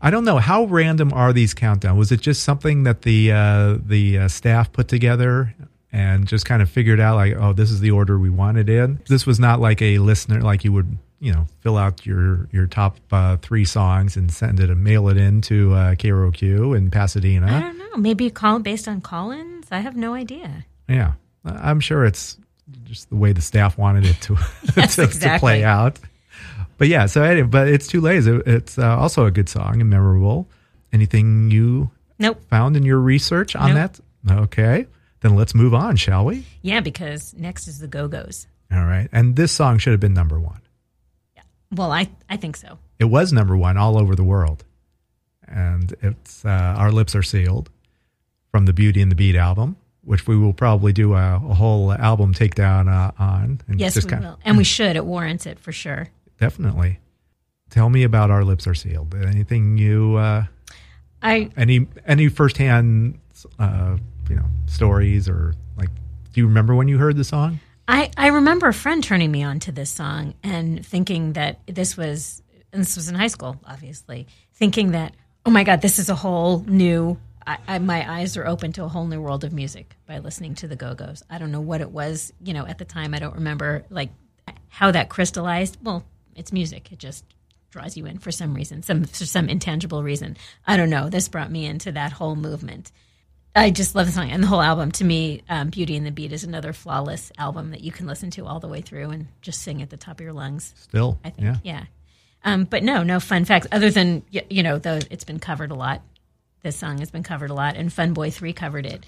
I 0.04 0.10
don't 0.10 0.26
know 0.26 0.36
how 0.36 0.64
random 0.64 1.14
are 1.14 1.32
these 1.32 1.54
countdown. 1.54 1.96
Was 1.96 2.12
it 2.12 2.20
just 2.20 2.42
something 2.42 2.82
that 2.82 3.02
the 3.02 3.32
uh, 3.32 3.78
the 3.82 4.18
uh, 4.18 4.28
staff 4.28 4.70
put 4.70 4.86
together 4.86 5.54
and 5.92 6.28
just 6.28 6.44
kind 6.44 6.60
of 6.60 6.68
figured 6.68 7.00
out 7.00 7.16
like, 7.16 7.34
oh, 7.38 7.54
this 7.54 7.70
is 7.70 7.80
the 7.80 7.90
order 7.90 8.18
we 8.18 8.28
wanted 8.28 8.68
in? 8.68 9.00
This 9.08 9.24
was 9.24 9.40
not 9.40 9.60
like 9.60 9.80
a 9.80 9.98
listener 10.00 10.42
like 10.42 10.62
you 10.62 10.74
would 10.74 10.98
you 11.20 11.32
know 11.32 11.46
fill 11.60 11.78
out 11.78 12.04
your 12.04 12.46
your 12.52 12.66
top 12.66 12.98
uh, 13.12 13.38
three 13.38 13.64
songs 13.64 14.14
and 14.14 14.30
send 14.30 14.60
it 14.60 14.68
and 14.68 14.84
mail 14.84 15.08
it 15.08 15.16
in 15.16 15.40
to 15.40 15.72
uh, 15.72 15.94
KROQ 15.94 16.76
in 16.76 16.90
Pasadena. 16.90 17.46
I 17.46 17.60
don't 17.60 17.78
know. 17.78 17.96
Maybe 17.96 18.28
call 18.28 18.58
based 18.58 18.86
on 18.86 19.00
call-ins. 19.00 19.68
I 19.70 19.78
have 19.78 19.96
no 19.96 20.12
idea. 20.12 20.66
Yeah, 20.86 21.12
I'm 21.46 21.80
sure 21.80 22.04
it's 22.04 22.36
just 22.84 23.08
the 23.08 23.16
way 23.16 23.32
the 23.32 23.40
staff 23.40 23.78
wanted 23.78 24.04
it 24.04 24.20
to 24.22 24.36
Yes, 24.76 24.96
to, 24.96 25.06
to 25.06 25.38
play 25.38 25.64
out. 25.64 25.98
But 26.78 26.88
yeah, 26.88 27.06
so 27.06 27.22
anyway, 27.22 27.46
but 27.48 27.68
it's 27.68 27.86
too 27.86 28.00
late. 28.00 28.26
It- 28.26 28.46
It's 28.46 28.78
uh, 28.78 28.96
also 28.98 29.26
a 29.26 29.30
good 29.30 29.48
song 29.48 29.80
and 29.80 29.88
memorable. 29.90 30.48
Anything 30.92 31.50
you 31.50 31.90
Nope. 32.18 32.42
found 32.48 32.76
in 32.76 32.84
your 32.84 32.98
research 32.98 33.56
on 33.56 33.74
Nope. 33.74 33.92
that? 34.24 34.34
Okay, 34.42 34.86
then 35.20 35.34
let's 35.36 35.54
move 35.54 35.74
on, 35.74 35.96
shall 35.96 36.24
we? 36.24 36.44
Yeah, 36.62 36.80
because 36.80 37.34
next 37.34 37.66
is 37.68 37.78
the 37.78 37.88
Go 37.88 38.08
Go's. 38.08 38.46
All 38.72 38.84
right, 38.84 39.08
and 39.12 39.36
this 39.36 39.52
song 39.52 39.78
should 39.78 39.90
have 39.92 40.00
been 40.00 40.14
number 40.14 40.38
one. 40.40 40.60
Yeah. 41.36 41.42
Well, 41.72 41.92
I 41.92 42.08
I 42.30 42.36
think 42.36 42.56
so. 42.56 42.78
It 42.98 43.06
was 43.06 43.32
number 43.32 43.56
one 43.56 43.76
all 43.76 43.98
over 43.98 44.14
the 44.14 44.24
world, 44.24 44.64
and 45.46 45.94
it's 46.00 46.44
uh, 46.44 46.48
"Our 46.78 46.90
Lips 46.92 47.14
Are 47.14 47.22
Sealed" 47.22 47.70
from 48.50 48.66
the 48.66 48.72
Beauty 48.72 49.02
and 49.02 49.10
the 49.10 49.16
Beat 49.16 49.36
album, 49.36 49.76
which 50.02 50.26
we 50.26 50.36
will 50.36 50.52
probably 50.54 50.92
do 50.92 51.14
a, 51.14 51.36
a 51.36 51.54
whole 51.54 51.92
album 51.92 52.32
takedown 52.34 52.88
uh, 52.88 53.10
on. 53.18 53.60
And 53.68 53.80
Yes, 53.80 53.96
we 53.96 54.02
kind- 54.08 54.24
will, 54.24 54.38
and 54.44 54.56
we 54.56 54.64
should. 54.76 54.96
It 54.96 55.04
warrants 55.04 55.44
it 55.46 55.58
for 55.58 55.72
sure. 55.72 56.08
Definitely. 56.38 57.00
Tell 57.70 57.90
me 57.90 58.02
about 58.02 58.30
"Our 58.30 58.44
Lips 58.44 58.66
Are 58.66 58.74
Sealed." 58.74 59.14
Anything 59.14 59.78
you? 59.78 60.16
Uh, 60.16 60.44
I 61.22 61.50
any 61.56 61.86
any 62.06 62.28
firsthand 62.28 63.18
uh, 63.58 63.96
you 64.28 64.36
know 64.36 64.46
stories 64.66 65.28
or 65.28 65.54
like? 65.76 65.88
Do 66.32 66.40
you 66.40 66.46
remember 66.46 66.74
when 66.74 66.88
you 66.88 66.98
heard 66.98 67.16
the 67.16 67.24
song? 67.24 67.60
I, 67.86 68.10
I 68.16 68.28
remember 68.28 68.66
a 68.66 68.74
friend 68.74 69.04
turning 69.04 69.30
me 69.30 69.42
on 69.42 69.60
to 69.60 69.72
this 69.72 69.90
song 69.90 70.34
and 70.42 70.84
thinking 70.84 71.34
that 71.34 71.60
this 71.66 71.96
was, 71.96 72.42
and 72.72 72.80
this 72.80 72.96
was 72.96 73.08
in 73.08 73.14
high 73.14 73.26
school, 73.26 73.60
obviously, 73.66 74.26
thinking 74.54 74.92
that, 74.92 75.14
oh 75.44 75.50
my 75.50 75.64
God, 75.64 75.82
this 75.82 75.98
is 75.98 76.08
a 76.08 76.14
whole 76.14 76.64
new, 76.66 77.18
I, 77.46 77.58
I, 77.68 77.78
my 77.78 78.10
eyes 78.10 78.36
are 78.38 78.46
open 78.46 78.72
to 78.72 78.84
a 78.84 78.88
whole 78.88 79.06
new 79.06 79.20
world 79.20 79.44
of 79.44 79.52
music 79.52 79.96
by 80.06 80.18
listening 80.18 80.54
to 80.56 80.68
the 80.68 80.76
Go 80.76 80.94
Go's. 80.94 81.22
I 81.28 81.36
don't 81.36 81.52
know 81.52 81.60
what 81.60 81.82
it 81.82 81.90
was, 81.90 82.32
you 82.42 82.54
know, 82.54 82.66
at 82.66 82.78
the 82.78 82.86
time. 82.86 83.12
I 83.12 83.18
don't 83.18 83.34
remember 83.34 83.84
like 83.90 84.10
how 84.68 84.90
that 84.90 85.10
crystallized. 85.10 85.76
Well, 85.82 86.04
it's 86.36 86.52
music. 86.52 86.92
It 86.92 86.98
just 86.98 87.24
draws 87.70 87.96
you 87.96 88.06
in 88.06 88.18
for 88.18 88.30
some 88.30 88.54
reason, 88.54 88.82
some 88.82 89.04
for 89.04 89.26
some 89.26 89.48
intangible 89.48 90.02
reason. 90.02 90.36
I 90.66 90.76
don't 90.76 90.90
know. 90.90 91.08
This 91.08 91.28
brought 91.28 91.50
me 91.50 91.66
into 91.66 91.92
that 91.92 92.12
whole 92.12 92.36
movement. 92.36 92.92
I 93.56 93.70
just 93.70 93.94
love 93.94 94.06
the 94.06 94.12
song 94.12 94.30
and 94.30 94.42
the 94.42 94.48
whole 94.48 94.62
album. 94.62 94.90
To 94.92 95.04
me, 95.04 95.42
um, 95.48 95.70
"Beauty 95.70 95.96
and 95.96 96.04
the 96.04 96.10
Beat" 96.10 96.32
is 96.32 96.44
another 96.44 96.72
flawless 96.72 97.30
album 97.38 97.70
that 97.70 97.82
you 97.82 97.92
can 97.92 98.06
listen 98.06 98.30
to 98.32 98.46
all 98.46 98.58
the 98.58 98.68
way 98.68 98.80
through 98.80 99.10
and 99.10 99.26
just 99.42 99.62
sing 99.62 99.80
at 99.80 99.90
the 99.90 99.96
top 99.96 100.18
of 100.18 100.24
your 100.24 100.32
lungs. 100.32 100.74
Still, 100.76 101.18
I 101.24 101.30
think, 101.30 101.44
yeah. 101.44 101.56
yeah. 101.62 101.84
Um, 102.44 102.64
but 102.64 102.82
no, 102.82 103.02
no 103.02 103.20
fun 103.20 103.44
facts 103.44 103.66
other 103.72 103.90
than 103.90 104.22
you 104.30 104.62
know, 104.62 104.78
though 104.78 104.98
it's 105.10 105.24
been 105.24 105.38
covered 105.38 105.70
a 105.70 105.74
lot. 105.74 106.02
This 106.62 106.76
song 106.76 106.98
has 106.98 107.10
been 107.10 107.22
covered 107.22 107.50
a 107.50 107.54
lot, 107.54 107.76
and 107.76 107.92
Fun 107.92 108.12
Boy 108.12 108.30
Three 108.30 108.52
covered 108.52 108.86
it. 108.86 109.04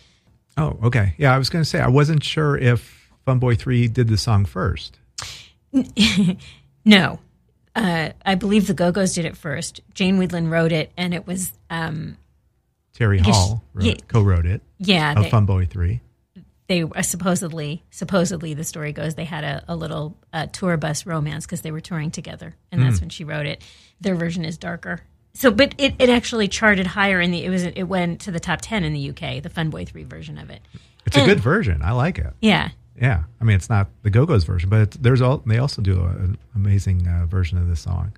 Oh, 0.57 0.79
okay. 0.85 1.15
Yeah, 1.19 1.35
I 1.35 1.39
was 1.39 1.51
going 1.51 1.63
to 1.63 1.69
say 1.69 1.81
I 1.81 1.89
wasn't 1.89 2.25
sure 2.25 2.57
if 2.57 3.11
Fun 3.25 3.39
Boy 3.39 3.57
Three 3.57 3.89
did 3.89 4.09
the 4.09 4.19
song 4.19 4.45
first. 4.45 4.99
No, 6.87 7.19
uh, 7.75 8.11
I 8.25 8.35
believe 8.37 8.67
the 8.69 8.73
Go 8.75 8.93
Go's 8.93 9.13
did 9.15 9.25
it 9.27 9.37
first. 9.37 9.81
Jane 9.93 10.19
Wiedlin 10.19 10.51
wrote 10.51 10.73
it, 10.73 10.91
and 10.97 11.13
it 11.13 11.27
was 11.27 11.53
um, 11.69 12.17
Terry 12.95 13.19
Hall 13.19 13.63
wrote, 13.75 13.85
yeah. 13.85 13.95
co-wrote 14.09 14.47
it 14.47 14.63
yeah, 14.79 15.13
of 15.17 15.25
they, 15.25 15.31
Fun 15.31 15.45
Boy 15.47 15.67
Three. 15.67 16.01
they 16.69 16.83
uh, 16.83 17.03
supposedly 17.03 17.83
supposedly 17.91 18.55
the 18.55 18.65
story 18.65 18.93
goes 18.93 19.15
they 19.17 19.25
had 19.25 19.45
a, 19.45 19.65
a 19.69 19.77
little 19.77 20.17
uh, 20.33 20.47
tour 20.47 20.77
bus 20.79 21.05
romance 21.05 21.45
because 21.45 21.61
they 21.63 21.71
were 21.73 21.81
touring 21.81 22.11
together 22.11 22.55
and 22.73 22.81
Hmm. 22.81 22.89
that's 22.89 23.01
when 23.01 23.11
she 23.11 23.25
wrote 23.25 23.45
it 23.47 23.63
their 24.01 24.15
version 24.15 24.45
is 24.45 24.57
darker 24.57 25.01
so 25.35 25.51
but 25.51 25.75
it, 25.79 25.95
it 25.99 26.09
actually 26.09 26.49
charted 26.49 26.87
higher 26.87 27.21
in 27.21 27.31
the 27.33 27.45
it 27.45 27.51
was 27.51 27.65
it 27.65 27.83
went 27.85 28.21
to 28.23 28.31
the 28.31 28.41
top 28.41 28.61
10 28.63 28.85
in 28.85 28.93
the 28.95 29.11
uk 29.11 29.43
the 29.43 29.51
fun 29.51 29.69
boy 29.71 29.85
3 29.85 30.05
version 30.05 30.39
of 30.39 30.49
it 30.51 30.61
It's 31.05 31.17
a 31.19 31.25
good 31.25 31.41
version. 31.41 31.83
I 31.83 31.93
like 31.93 32.19
it. 32.19 32.33
yeah 32.41 32.71
Yeah, 33.01 33.25
I 33.41 33.45
mean 33.45 33.57
it's 33.57 33.69
not 33.69 33.89
the 34.03 34.11
Go 34.11 34.25
Go's 34.27 34.45
version, 34.45 34.71
but 34.71 34.81
it's, 34.81 34.97
there's 34.97 35.21
all 35.21 35.39
they 35.47 35.59
also 35.59 35.83
do 35.83 36.01
a, 36.01 36.07
an 36.09 36.39
amazing 36.55 37.07
uh, 37.07 37.27
version 37.27 37.59
of 37.59 37.69
this 37.69 37.81
song. 37.81 38.13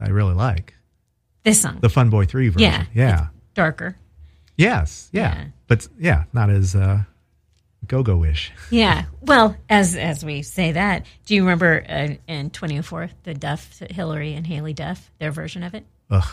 I 0.00 0.08
really 0.08 0.34
like. 0.34 0.74
This 1.44 1.60
song. 1.62 1.78
The 1.80 1.88
Fun 1.88 2.10
Boy 2.10 2.24
Three 2.26 2.48
version. 2.48 2.68
yeah. 2.70 2.84
Yeah, 2.94 3.26
darker. 3.54 3.96
Yes, 4.56 5.08
yeah, 5.12 5.34
Yeah. 5.34 5.44
but 5.68 5.86
yeah, 5.98 6.24
not 6.32 6.50
as 6.50 6.74
uh, 6.74 7.02
Go 7.86 8.02
Go 8.02 8.24
ish. 8.24 8.52
yeah. 8.70 9.04
Well 9.20 9.54
as 9.68 9.94
as 9.96 10.24
we 10.24 10.42
say 10.42 10.72
that 10.72 11.06
do 11.24 11.34
you 11.34 11.42
remember 11.42 11.84
uh, 11.88 12.14
in 12.26 12.50
2004 12.50 13.10
the 13.22 13.34
duff 13.34 13.80
Hilary 13.90 14.32
and 14.34 14.44
Haylie 14.46 14.74
Duff 14.74 15.10
their 15.18 15.30
version 15.30 15.62
of 15.62 15.74
it? 15.74 15.84
Ugh, 16.10 16.28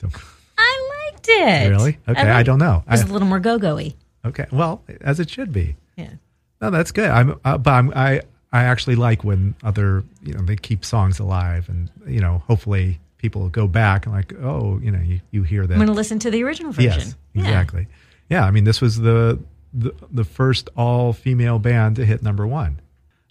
don't, 0.00 0.14
i 0.58 1.10
liked 1.12 1.26
it. 1.28 1.70
Really? 1.70 1.98
Okay, 2.08 2.20
I, 2.20 2.34
liked- 2.34 2.46
don't 2.46 2.58
know. 2.58 2.82
it 2.86 2.90
was 2.90 3.04
I, 3.04 3.08
a 3.08 3.12
little 3.12 3.28
more 3.28 3.40
go-go-y. 3.40 3.94
Okay, 4.24 4.46
well, 4.52 4.82
as 5.00 5.18
it 5.20 5.30
should 5.30 5.52
be. 5.52 5.76
yeah 5.96 6.10
No, 6.60 6.70
that's 6.70 6.90
good. 6.92 7.10
I'm, 7.10 7.38
uh, 7.44 7.58
but 7.58 7.70
I'm, 7.70 7.92
I, 7.94 8.22
I 8.52 8.64
actually 8.64 8.96
like 8.96 9.24
when 9.24 9.54
other, 9.62 10.04
you 10.22 10.34
know, 10.34 10.42
they 10.42 10.56
keep 10.56 10.84
songs 10.84 11.18
alive, 11.20 11.68
and 11.68 11.90
you 12.06 12.20
know, 12.20 12.42
hopefully 12.46 12.98
people 13.18 13.48
go 13.48 13.66
back 13.66 14.06
and 14.06 14.14
like, 14.14 14.32
oh, 14.42 14.78
you 14.82 14.90
know, 14.90 15.00
you, 15.00 15.20
you 15.30 15.42
hear 15.42 15.66
that. 15.66 15.74
i'm 15.74 15.78
going 15.78 15.88
to 15.88 15.92
listen 15.92 16.18
to 16.20 16.30
the 16.30 16.42
original 16.42 16.72
version 16.72 16.90
Yes, 16.90 17.16
exactly. 17.34 17.86
Yeah, 18.30 18.44
I 18.44 18.50
mean, 18.50 18.64
this 18.64 18.80
was 18.80 18.96
the 18.98 19.38
the, 19.74 19.94
the 20.10 20.24
first 20.24 20.70
all 20.76 21.12
female 21.12 21.58
band 21.58 21.96
to 21.96 22.06
hit 22.06 22.22
number 22.22 22.46
one. 22.46 22.80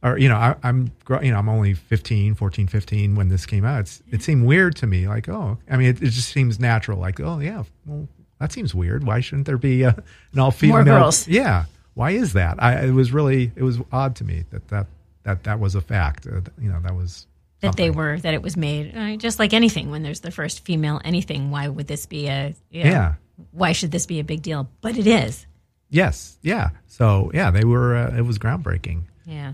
Or 0.03 0.17
you 0.19 0.29
know, 0.29 0.35
I, 0.35 0.55
I'm 0.61 0.91
gro- 1.03 1.21
you 1.21 1.31
know 1.31 1.39
I'm 1.39 1.49
only 1.49 1.73
15, 1.73 2.35
14, 2.35 2.67
15 2.67 3.15
when 3.15 3.29
this 3.29 3.47
came 3.47 3.65
out. 3.65 3.81
It's, 3.81 4.03
it 4.11 4.21
seemed 4.21 4.45
weird 4.45 4.75
to 4.77 4.87
me, 4.87 5.07
like 5.07 5.27
oh, 5.27 5.57
I 5.69 5.77
mean, 5.77 5.89
it, 5.89 6.01
it 6.03 6.09
just 6.09 6.29
seems 6.29 6.59
natural. 6.59 6.99
Like 6.99 7.19
oh 7.19 7.39
yeah, 7.39 7.63
well 7.87 8.07
that 8.39 8.51
seems 8.51 8.75
weird. 8.75 9.03
Why 9.03 9.19
shouldn't 9.21 9.47
there 9.47 9.57
be 9.57 9.83
uh, 9.85 9.93
an 10.33 10.39
all 10.39 10.51
female? 10.51 10.75
More 10.77 10.83
girls. 10.83 11.27
Yeah, 11.27 11.65
why 11.97 12.11
is 12.11 12.33
that? 12.33 12.61
I 12.61 12.85
it 12.85 12.91
was 12.91 13.11
really 13.11 13.51
it 13.55 13.63
was 13.63 13.79
odd 13.91 14.15
to 14.17 14.23
me 14.23 14.45
that 14.51 14.67
that 14.69 14.87
that 15.23 15.43
that 15.43 15.59
was 15.59 15.75
a 15.75 15.81
fact. 15.81 16.27
Uh, 16.27 16.41
you 16.61 16.69
know, 16.71 16.79
that 16.81 16.95
was 16.95 17.25
that 17.61 17.75
they 17.75 17.89
were 17.89 18.19
that 18.19 18.33
it 18.33 18.41
was 18.41 18.55
made 18.55 18.95
uh, 18.95 19.15
just 19.17 19.39
like 19.39 19.53
anything 19.53 19.89
when 19.91 20.03
there's 20.03 20.19
the 20.21 20.31
first 20.31 20.63
female 20.63 21.01
anything 21.03 21.49
why 21.49 21.67
would 21.67 21.87
this 21.87 22.05
be 22.05 22.27
a 22.27 22.53
you 22.69 22.83
know, 22.83 22.89
Yeah. 22.91 23.13
why 23.51 23.71
should 23.73 23.91
this 23.91 24.05
be 24.05 24.19
a 24.19 24.23
big 24.23 24.41
deal 24.43 24.69
but 24.81 24.95
it 24.97 25.07
is 25.07 25.45
yes, 25.89 26.37
yeah. 26.43 26.69
So 26.87 27.31
yeah, 27.33 27.49
they 27.51 27.63
were. 27.63 27.95
Uh, 27.95 28.15
it 28.17 28.21
was 28.25 28.37
groundbreaking. 28.37 29.03
yeah 29.25 29.53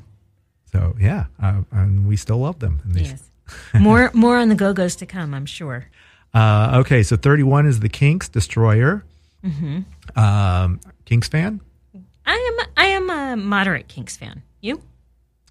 So 0.71 0.95
yeah, 0.99 1.25
uh, 1.41 1.62
and 1.71 2.08
we 2.08 2.17
still 2.17 2.39
love 2.39 2.60
them. 2.60 2.82
Yes 2.93 3.23
more 3.73 4.12
more 4.25 4.38
on 4.38 4.49
the 4.49 4.56
go-go's 4.56 4.95
to 4.97 5.06
come 5.06 5.34
i'm 5.34 5.45
sure 5.45 5.86
Uh, 6.34 6.79
okay, 6.82 7.03
so 7.03 7.15
31 7.15 7.67
is 7.67 7.79
the 7.79 7.89
Kinks 7.89 8.27
Destroyer. 8.27 9.03
Mm-hmm. 9.45 10.19
Um, 10.19 10.79
Kinks 11.06 11.27
fan? 11.27 11.62
I 12.26 12.58
am 12.60 12.68
i 12.78 12.86
am 12.86 13.10
a 13.10 13.36
moderate 13.38 13.88
kinks 13.88 14.16
fan 14.18 14.42
you 14.62 14.82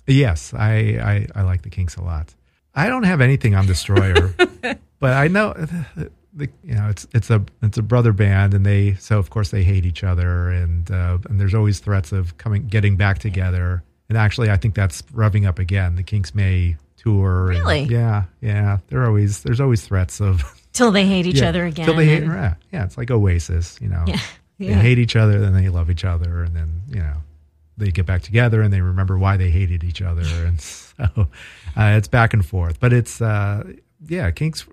Yes, 0.04 0.52
I, 0.52 0.98
I 1.34 1.40
I 1.40 1.42
like 1.42 1.62
the 1.62 1.70
Kinks 1.70 1.94
a 1.94 2.02
lot. 2.02 2.34
I 2.74 2.88
don't 2.88 3.04
have 3.04 3.20
anything 3.20 3.54
on 3.54 3.66
Destroyer, 3.66 4.34
but 4.98 5.12
I 5.12 5.28
know 5.28 5.52
the, 5.52 6.10
the, 6.34 6.48
you 6.64 6.74
know 6.74 6.88
it's 6.88 7.06
it's 7.14 7.30
a 7.30 7.40
it's 7.62 7.78
a 7.78 7.82
brother 7.82 8.12
band, 8.12 8.52
and 8.52 8.66
they 8.66 8.94
so 8.94 9.20
of 9.20 9.30
course 9.30 9.50
they 9.50 9.62
hate 9.62 9.86
each 9.86 10.02
other, 10.02 10.50
and 10.50 10.90
uh, 10.90 11.18
and 11.30 11.38
there's 11.40 11.54
always 11.54 11.78
threats 11.78 12.10
of 12.10 12.36
coming 12.36 12.66
getting 12.66 12.96
back 12.96 13.20
together. 13.20 13.84
And 14.08 14.18
actually, 14.18 14.50
I 14.50 14.56
think 14.56 14.74
that's 14.74 15.02
revving 15.14 15.46
up 15.46 15.60
again. 15.60 15.94
The 15.94 16.02
Kinks 16.02 16.34
may 16.34 16.76
tour. 16.96 17.52
and- 17.52 17.60
Really? 17.60 17.82
yeah, 17.84 18.24
yeah. 18.40 18.78
They're 18.88 19.06
always 19.06 19.44
there's 19.44 19.60
always 19.60 19.86
threats 19.86 20.20
of 20.20 20.42
till 20.72 20.90
they 20.90 21.06
hate 21.06 21.26
each 21.26 21.36
Yeah, 21.42 21.48
other 21.50 21.64
again 21.64 21.86
Till 21.86 21.94
they 21.94 22.06
hate, 22.06 22.24
and- 22.24 22.32
yeah, 22.32 22.54
yeah, 22.72 22.84
it's 22.84 22.98
like 22.98 23.12
Oasis, 23.12 23.78
you 23.80 23.88
know. 23.88 24.02
Yeah, 24.08 24.18
They 24.68 24.74
hate 24.74 24.98
each 24.98 25.16
other, 25.16 25.40
then 25.40 25.52
they 25.54 25.68
love 25.68 25.90
each 25.90 26.04
other, 26.04 26.42
and 26.42 26.54
then 26.54 26.82
you 26.88 27.00
know 27.00 27.16
they 27.76 27.90
get 27.90 28.06
back 28.06 28.22
together 28.22 28.62
and 28.62 28.72
they 28.72 28.80
remember 28.80 29.18
why 29.18 29.36
they 29.36 29.50
hated 29.50 29.82
each 29.84 30.02
other, 30.02 30.22
and 30.46 30.60
so 30.60 31.04
uh, 31.76 31.94
it's 31.96 32.08
back 32.08 32.34
and 32.34 32.44
forth. 32.44 32.78
But 32.80 32.92
it's 32.92 33.20
uh, 33.20 33.64
yeah, 34.06 34.30
Kinks 34.30 34.66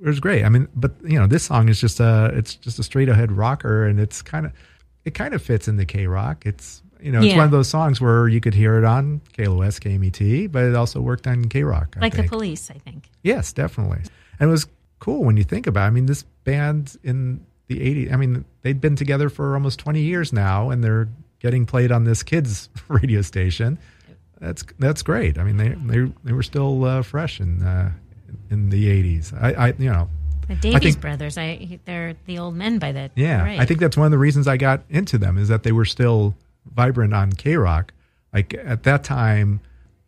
it 0.00 0.06
was 0.06 0.20
great. 0.20 0.44
I 0.44 0.48
mean, 0.48 0.68
but 0.74 0.92
you 1.04 1.18
know, 1.18 1.26
this 1.26 1.44
song 1.44 1.68
is 1.68 1.80
just 1.80 2.00
a 2.00 2.30
it's 2.34 2.54
just 2.54 2.78
a 2.78 2.82
straight 2.82 3.08
ahead 3.08 3.32
rocker, 3.32 3.86
and 3.86 3.98
it's 4.00 4.22
kind 4.22 4.46
of 4.46 4.52
it 5.04 5.14
kind 5.14 5.34
of 5.34 5.42
fits 5.42 5.68
in 5.68 5.76
the 5.76 5.86
K 5.86 6.06
rock. 6.06 6.44
It's 6.46 6.82
you 7.00 7.12
know, 7.12 7.18
it's 7.20 7.28
Yeah. 7.28 7.36
one 7.36 7.44
of 7.44 7.50
those 7.50 7.68
songs 7.68 8.00
where 8.00 8.26
you 8.26 8.40
could 8.40 8.54
hear 8.54 8.78
it 8.78 8.84
on 8.84 9.20
KLOS, 9.36 9.78
KMET, 9.78 10.50
but 10.50 10.64
it 10.64 10.74
also 10.74 11.00
worked 11.00 11.26
on 11.26 11.44
K 11.44 11.62
rock. 11.62 11.94
like 12.00 12.16
the 12.16 12.22
police 12.24 12.70
i 12.70 12.78
think 12.78 13.10
Yes, 13.22 13.52
definitely. 13.52 14.00
And 14.40 14.48
it 14.48 14.50
was 14.50 14.66
cool 14.98 15.22
when 15.24 15.36
you 15.36 15.44
think 15.44 15.66
about 15.66 15.84
it. 15.84 15.86
I 15.88 15.90
mean, 15.90 16.06
this 16.06 16.22
band 16.44 16.96
in 17.04 17.44
the 17.68 17.78
80s, 18.06 18.12
I 18.12 18.16
mean, 18.16 18.44
they'd 18.62 18.80
been 18.80 18.96
together 18.96 19.28
for 19.28 19.54
almost 19.54 19.78
20 19.78 20.00
years 20.00 20.32
now 20.32 20.70
and 20.70 20.82
they're 20.82 21.08
getting 21.40 21.66
played 21.66 21.92
on 21.92 22.04
this 22.04 22.22
kids 22.22 22.68
radio 22.88 23.22
station. 23.22 23.78
That's 24.40 24.64
that's 24.78 25.02
great. 25.02 25.38
I 25.38 25.44
mean, 25.44 25.56
they 25.56 25.70
they 25.70 26.12
they 26.24 26.32
were 26.32 26.42
still 26.42 26.84
uh, 26.84 27.02
fresh 27.02 27.40
in 27.40 27.62
uh, 27.62 27.90
in 28.50 28.68
the 28.68 29.18
80s. 29.18 29.32
I, 29.42 29.68
I 29.68 29.74
you 29.78 29.90
know, 29.90 30.10
the 30.46 30.56
davies 30.56 30.80
think- 30.80 31.00
brothers 31.00 31.38
i 31.38 31.78
they're 31.86 32.14
the 32.26 32.38
old 32.38 32.54
men 32.54 32.78
by 32.78 32.92
that 32.92 33.12
yeah, 33.14 33.42
right. 33.42 33.58
I 33.58 33.64
think 33.64 33.80
that's 33.80 33.96
one 33.96 34.04
of 34.04 34.10
the 34.12 34.18
reasons 34.18 34.46
I 34.46 34.58
got 34.58 34.82
into 34.90 35.16
them 35.18 35.38
is 35.38 35.48
that 35.48 35.62
they 35.62 35.72
were 35.72 35.86
still 35.86 36.36
vibrant 36.74 37.14
on 37.14 37.32
K 37.32 37.56
Rock. 37.56 37.92
Like 38.32 38.54
at 38.54 38.82
that 38.82 39.04
time, 39.04 39.60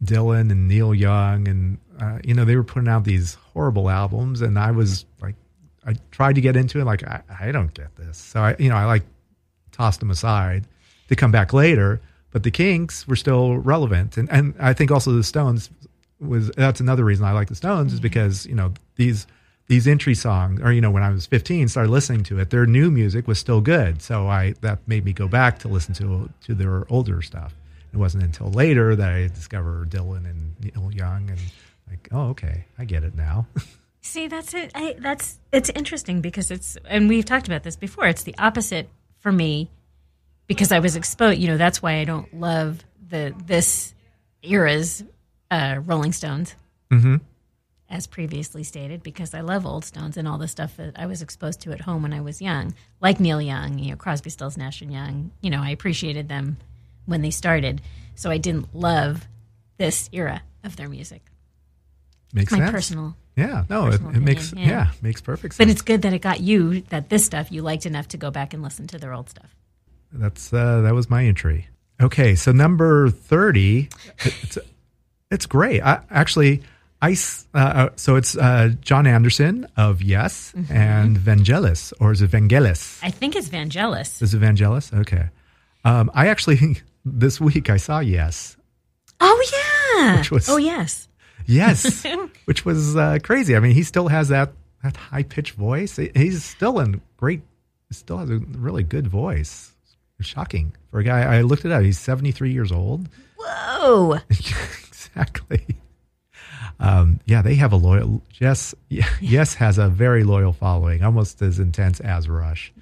Dylan 0.05 0.51
and 0.51 0.69
Neil 0.69 0.95
Young 0.95 1.49
and 1.49 1.79
uh, 1.99 2.19
you 2.23 2.35
know 2.35 2.45
they 2.45 2.57
were 2.57 2.65
putting 2.65 2.89
out 2.89 3.05
these 3.05 3.35
horrible 3.55 3.89
albums, 3.89 4.43
and 4.43 4.59
I 4.59 4.71
was 4.73 5.07
like, 5.23 5.37
I 5.89 5.95
tried 6.11 6.35
to 6.35 6.41
get 6.41 6.57
into 6.57 6.81
it. 6.81 6.85
Like 6.85 7.03
I, 7.07 7.23
I 7.41 7.53
don't 7.53 7.73
get 7.75 7.97
this, 7.97 8.19
so 8.19 8.41
I 8.41 8.57
you 8.59 8.69
know 8.69 8.77
I 8.77 8.85
like 8.85 9.05
tossed 9.73 10.01
them 10.01 10.11
aside. 10.11 10.67
To 11.09 11.17
come 11.17 11.33
back 11.33 11.53
later. 11.53 12.01
But 12.31 12.43
the 12.43 12.51
Kinks 12.51 13.09
were 13.09 13.17
still 13.17 13.57
relevant, 13.57 14.19
and 14.19 14.31
and 14.31 14.55
I 14.61 14.75
think 14.75 14.91
also 14.91 15.13
the 15.13 15.25
Stones 15.25 15.71
was 16.21 16.51
that's 16.51 16.81
another 16.81 17.05
reason 17.05 17.25
I 17.25 17.33
like 17.33 17.49
the 17.49 17.55
Stones 17.55 17.93
is 17.93 17.99
mm-hmm. 17.99 18.03
because 18.03 18.45
you 18.45 18.55
know 18.55 18.75
these 18.97 19.27
these 19.69 19.87
entry 19.87 20.15
songs 20.15 20.61
or 20.61 20.73
you 20.73 20.81
know 20.81 20.91
when 20.91 21.03
I 21.03 21.11
was 21.11 21.27
15 21.27 21.69
started 21.69 21.91
listening 21.91 22.25
to 22.25 22.39
it 22.41 22.51
their 22.51 22.67
new 22.67 22.91
music 22.91 23.27
was 23.27 23.39
still 23.39 23.61
good. 23.61 24.03
So 24.03 24.29
I 24.29 24.55
that 24.61 24.87
made 24.87 25.05
me 25.05 25.13
go 25.13 25.29
back 25.29 25.59
to 25.61 25.69
listen 25.69 25.95
to 25.95 26.29
to 26.43 26.55
their 26.55 26.91
older 26.93 27.23
stuff. 27.23 27.55
It 27.93 27.97
wasn't 27.97 28.25
until 28.25 28.51
later 28.51 28.95
that 28.95 29.11
I 29.11 29.29
discovered 29.29 29.89
Dylan 29.91 30.29
and 30.29 30.55
Neil 30.61 30.93
Young 30.93 31.31
and 31.31 31.41
like 31.89 32.09
oh 32.13 32.29
okay 32.31 32.67
I 32.79 32.85
get 32.85 33.05
it 33.05 33.15
now 33.15 33.47
See, 34.09 34.27
that's 34.27 34.55
it. 34.55 34.71
I, 34.75 34.97
that's 34.99 35.39
it's 35.53 35.69
interesting 35.69 36.23
because 36.23 36.51
it's, 36.51 36.79
and 36.87 37.11
we've 37.11 37.27
talked 37.27 37.47
about 37.47 37.63
this 37.63 37.77
before. 37.77 38.07
It's 38.07 38.23
the 38.23 38.35
opposite 38.39 38.89
for 39.19 39.31
me 39.31 39.71
because 40.47 40.73
I 40.73 40.79
was 40.79 40.97
exposed. 40.97 41.39
You 41.39 41.49
know, 41.49 41.59
that's 41.59 41.83
why 41.83 41.99
I 41.99 42.05
don't 42.05 42.33
love 42.33 42.83
the 43.07 43.35
this 43.45 43.95
era's 44.43 45.05
uh, 45.51 45.81
Rolling 45.85 46.13
Stones, 46.13 46.55
mm-hmm. 46.91 47.17
as 47.91 48.07
previously 48.07 48.63
stated, 48.63 49.03
because 49.03 49.35
I 49.35 49.43
love 49.43 49.67
old 49.67 49.85
Stones 49.85 50.17
and 50.17 50.27
all 50.27 50.39
the 50.39 50.49
stuff 50.49 50.79
that 50.79 50.99
I 50.99 51.05
was 51.05 51.21
exposed 51.21 51.61
to 51.61 51.73
at 51.73 51.83
home 51.83 52.03
when 52.03 52.15
I 52.15 52.23
was 52.23 52.41
young, 52.41 52.75
like 53.03 53.21
Neil 53.21 53.43
Young, 53.43 53.79
you 53.79 53.91
know, 53.91 53.97
Crosby, 53.97 54.31
Stills, 54.31 54.57
Nash 54.57 54.81
and 54.81 54.91
Young. 54.91 55.33
You 55.43 55.51
know, 55.51 55.61
I 55.63 55.69
appreciated 55.69 56.31
them 56.31 56.57
when 57.05 57.21
they 57.21 57.31
started, 57.31 57.83
so 58.15 58.31
I 58.31 58.39
didn't 58.39 58.75
love 58.75 59.29
this 59.77 60.09
era 60.13 60.45
of 60.65 60.77
their 60.77 60.89
music. 60.89 61.21
Makes 62.33 62.53
My 62.53 62.59
sense. 62.59 62.71
personal, 62.71 63.17
Yeah, 63.39 63.65
no, 63.71 63.87
it, 63.89 63.95
it 63.95 64.21
makes 64.21 64.53
yeah. 64.53 64.69
yeah. 64.69 64.91
makes 65.01 65.21
perfect 65.21 65.55
sense. 65.55 65.59
but 65.67 65.71
it's 65.71 65.83
good 65.83 66.03
that 66.03 66.13
it 66.13 66.19
got 66.21 66.41
you 66.41 66.81
that 66.91 67.09
this 67.09 67.25
stuff 67.25 67.53
you 67.53 67.63
liked 67.63 67.87
enough 67.87 68.09
to 68.09 68.17
go 68.17 68.31
back 68.31 68.53
and 68.55 68.63
listen 68.63 68.87
to 68.89 68.99
their 68.99 69.13
old 69.15 69.31
stuff. 69.31 69.55
That's 70.13 70.53
uh, 70.53 70.81
that 70.83 70.95
was 70.95 71.09
my 71.09 71.25
entry. 71.25 71.69
Okay, 72.01 72.35
so 72.35 72.53
number 72.53 73.11
thirty, 73.11 73.89
it's 74.25 74.59
it's 75.31 75.47
great. 75.47 75.83
I, 75.83 76.01
actually, 76.11 76.63
I 77.03 77.17
uh, 77.55 77.59
uh, 77.59 77.89
so 77.97 78.17
it's 78.17 78.37
uh, 78.37 78.71
Jon 78.81 79.07
Anderson 79.07 79.67
of 79.77 80.03
Yes 80.03 80.53
Mm-hmm. 80.57 80.73
and 80.73 81.17
Vangelis, 81.19 81.93
or 82.01 82.13
is 82.13 82.23
it 82.23 82.31
Vangelis? 82.31 82.99
I 83.03 83.11
think 83.11 83.37
it's 83.37 83.49
Vangelis. 83.49 84.21
Is 84.23 84.35
it 84.35 84.41
Vangelis? 84.41 84.93
Okay. 85.01 85.29
Um, 85.85 86.11
I 86.15 86.29
actually 86.29 86.79
this 87.05 87.41
week 87.41 87.71
I 87.71 87.77
saw 87.79 88.01
Yes, 88.01 88.57
Oh 89.21 89.41
yeah. 89.53 90.19
Which 90.19 90.31
was- 90.31 90.49
oh 90.49 90.57
yes. 90.57 91.08
Yes, 91.49 92.05
which 92.45 92.65
was 92.65 92.95
uh, 92.95 93.19
crazy. 93.23 93.57
I 93.57 93.61
mean, 93.61 93.73
he 93.73 93.83
still 93.83 94.09
has 94.09 94.29
that 94.29 94.53
that 94.85 94.97
high 94.97 95.23
pitched 95.25 95.55
voice. 95.55 95.97
He's 95.97 96.45
still 96.45 96.79
in 96.79 97.01
great. 97.17 97.41
Still 97.91 98.19
has 98.19 98.31
a 98.31 98.37
really 98.37 98.83
good 98.83 99.09
voice. 99.09 99.73
Shocking 100.21 100.75
for 100.91 101.01
a 101.01 101.05
guy. 101.05 101.23
I 101.23 101.41
looked 101.43 101.65
it 101.65 101.73
up. 101.73 101.83
He's 101.83 101.99
seventy 101.99 102.33
three 102.33 102.53
years 102.53 102.71
old. 102.71 103.09
Whoa. 103.39 104.19
exactly. 104.31 105.65
Um, 106.81 107.21
yeah, 107.25 107.41
they 107.43 107.55
have 107.55 107.73
a 107.73 107.77
loyal. 107.77 108.23
Yes, 108.39 108.75
yes, 108.89 109.55
has 109.55 109.79
a 109.79 109.89
very 109.89 110.25
loyal 110.25 110.53
following, 110.53 111.03
almost 111.03 111.41
as 111.41 111.59
intense 111.59 112.01
as 112.01 112.29
Rush. 112.29 112.73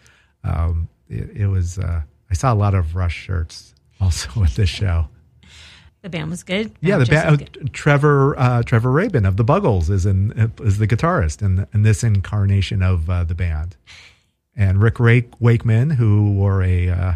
Um, 0.45 0.89
it, 1.09 1.31
it 1.37 1.47
was. 1.47 1.79
Uh, 1.79 2.03
I 2.31 2.35
saw 2.35 2.53
a 2.53 2.57
lot 2.57 2.75
of 2.75 2.97
Rush 2.97 3.15
shirts 3.15 3.75
also 4.01 4.43
at 4.43 4.51
this 4.51 4.69
show. 4.69 5.09
The 6.07 6.11
band 6.11 6.31
was 6.31 6.45
good. 6.45 6.71
Yeah, 6.81 6.99
the 6.99 7.05
Just 7.05 7.25
as 7.27 7.37
ba- 7.37 7.45
good. 7.45 7.73
Trevor 7.73 8.39
uh, 8.39 8.63
Trevor 8.63 8.93
Rabin 8.93 9.27
of 9.27 9.37
the 9.37 9.43
Buggles 9.43 9.91
is 9.91 10.07
in 10.07 10.53
is 10.63 10.79
the 10.79 10.87
guitarist 10.87 11.43
in, 11.43 11.67
in 11.75 11.83
this 11.83 12.05
incarnation 12.05 12.81
of 12.81 13.11
uh, 13.11 13.25
the 13.25 13.35
band, 13.35 13.77
and 14.55 14.81
Rick 14.81 15.01
Rake, 15.01 15.33
Wakeman, 15.41 15.91
who 15.91 16.31
wore 16.31 16.63
a 16.63 16.89
uh, 16.91 17.15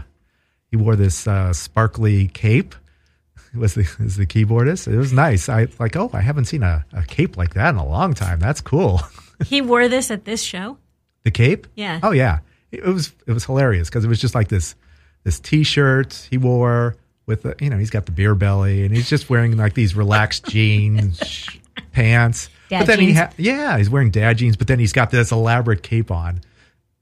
he 0.73 0.77
wore 0.77 0.97
this 0.97 1.29
uh, 1.29 1.53
sparkly 1.53 2.27
cape, 2.27 2.75
was 3.55 3.75
the 3.75 3.89
was 4.01 4.17
the 4.17 4.27
keyboardist. 4.27 4.93
It 4.93 4.97
was 4.97 5.13
nice. 5.13 5.49
I 5.49 5.69
like 5.79 5.95
oh 5.95 6.11
I 6.13 6.21
haven't 6.21 6.47
seen 6.47 6.65
a, 6.65 6.85
a 6.93 7.05
cape 7.05 7.37
like 7.37 7.55
that 7.55 7.69
in 7.71 7.77
a 7.77 7.87
long 7.87 8.13
time. 8.13 8.41
That's 8.41 8.61
cool. 8.61 9.01
He 9.47 9.63
wore 9.63 9.87
this 9.89 10.11
at 10.11 10.25
this 10.25 10.43
show. 10.43 10.79
the 11.23 11.31
cape. 11.31 11.69
Yeah. 11.77 12.01
Oh 12.03 12.11
yeah. 12.11 12.41
It 12.73 12.85
was 12.85 13.13
it 13.29 13.33
was 13.35 13.45
hilarious 13.45 13.89
because 13.89 14.05
it 14.05 14.09
was 14.09 14.21
just 14.21 14.35
like 14.35 14.49
this 14.49 14.75
this 15.23 15.39
T-shirt 15.39 16.27
he 16.29 16.39
wore 16.39 16.97
with 17.31 17.43
the, 17.45 17.55
you 17.61 17.71
know 17.71 17.79
he's 17.79 17.91
got 17.91 18.05
the 18.07 18.13
beer 18.13 18.35
belly 18.35 18.85
and 18.85 18.95
he's 18.95 19.09
just 19.09 19.31
wearing 19.31 19.57
like 19.57 19.73
these 19.75 19.95
relaxed 19.97 20.45
jeans 20.49 21.49
pants. 21.93 22.49
Dad 22.69 22.81
but 22.81 22.87
then 22.89 23.01
he 23.01 23.13
ha- 23.15 23.31
yeah 23.39 23.79
he's 23.79 23.89
wearing 23.89 24.11
dad 24.11 24.37
jeans, 24.39 24.57
but 24.57 24.67
then 24.67 24.79
he's 24.79 24.93
got 24.93 25.11
this 25.11 25.31
elaborate 25.33 25.83
cape 25.83 26.11
on, 26.11 26.41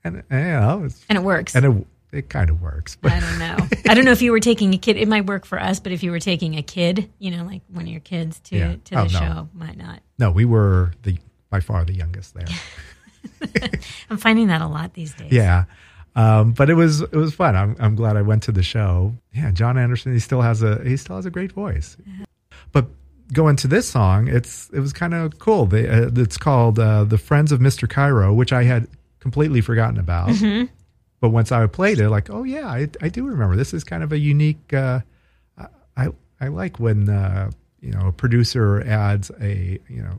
and, 0.05 0.23
and 0.31 0.41
you 0.47 0.53
know 0.53 0.83
it's, 0.85 1.05
And 1.09 1.19
it 1.19 1.23
works. 1.25 1.55
and 1.57 1.65
it 1.67 1.87
it 2.11 2.29
kind 2.31 2.49
of 2.49 2.63
works. 2.63 2.97
But 3.01 3.13
I 3.13 3.21
don't 3.21 3.39
know. 3.39 3.57
I 3.91 3.95
don't 3.95 4.05
know 4.07 4.13
if 4.13 4.23
you 4.23 4.33
were 4.33 4.41
taking 4.41 4.73
a 4.73 4.79
kid. 4.79 4.97
It 4.97 5.09
might 5.09 5.27
work 5.27 5.45
for 5.45 5.61
us, 5.61 5.79
but 5.81 5.93
if 5.93 6.03
you 6.03 6.11
were 6.11 6.21
taking 6.21 6.57
a 6.57 6.63
kid, 6.63 7.11
you 7.19 7.31
know, 7.31 7.45
like 7.45 7.61
one 7.71 7.85
of 7.85 7.91
your 7.91 8.01
kids 8.01 8.41
to 8.45 8.57
Yeah. 8.57 8.77
to 8.85 8.91
the 8.95 9.01
Oh, 9.01 9.03
no. 9.05 9.09
show, 9.09 9.49
might 9.53 9.77
not. 9.77 10.01
no, 10.19 10.31
we 10.31 10.45
were 10.47 10.93
the 11.03 11.19
by 11.51 11.61
far 11.61 11.85
the 11.85 11.93
youngest 11.95 12.35
there. 12.35 12.47
I'm 14.11 14.17
finding 14.19 14.47
that 14.49 14.61
a 14.63 14.67
lot 14.67 14.95
these 14.95 15.13
days. 15.15 15.33
Yeah. 15.33 15.65
Um, 16.19 16.51
but 16.51 16.69
it 16.69 16.75
was 16.75 17.01
it 17.01 17.15
was 17.15 17.33
fun. 17.33 17.55
I'm 17.55 17.77
I'm 17.79 17.95
glad 17.95 18.17
I 18.17 18.23
went 18.23 18.43
to 18.45 18.53
the 18.53 18.63
show. 18.63 19.15
Yeah, 19.33 19.53
Jon 19.53 19.79
Anderson, 19.79 20.13
he 20.13 20.19
still 20.19 20.43
has 20.43 20.63
a 20.65 20.83
he 20.83 20.97
still 20.97 21.15
has 21.15 21.27
a 21.27 21.31
great 21.31 21.53
voice. 21.53 21.97
But 22.73 22.87
going 23.33 23.55
to 23.57 23.69
this 23.69 23.89
song, 23.89 24.27
it's 24.27 24.69
it 24.71 24.81
was 24.81 24.93
kind 24.93 25.15
of 25.15 25.39
cool. 25.39 25.67
They, 25.67 25.89
uh, 25.89 26.11
it's 26.17 26.37
called 26.37 26.81
uh, 26.81 27.05
"The 27.05 27.19
Friends 27.19 27.53
of 27.53 27.61
Mr. 27.61 27.89
Cairo," 27.89 28.35
which 28.35 28.53
I 28.53 28.65
had 28.65 28.89
completely 29.21 29.61
forgotten 29.61 29.99
about. 29.99 30.31
But 31.21 31.31
once 31.31 31.53
I 31.53 31.67
played 31.67 32.01
it, 32.01 32.11
like, 32.11 32.31
oh 32.31 32.43
yeah, 32.43 32.67
I, 32.67 32.89
I 33.01 33.09
do 33.09 33.25
remember. 33.27 33.55
This 33.57 33.73
is 33.73 33.85
kind 33.85 34.03
of 34.03 34.13
a 34.13 34.19
unique. 34.19 34.73
Uh, 34.75 35.01
I 35.97 36.09
I 36.41 36.49
like 36.49 36.81
when 36.81 37.09
uh, 37.09 37.51
you 37.81 37.93
know 37.93 38.09
a 38.09 38.13
producer 38.13 38.83
adds 38.83 39.31
a 39.41 39.79
you 39.89 40.03
know 40.03 40.19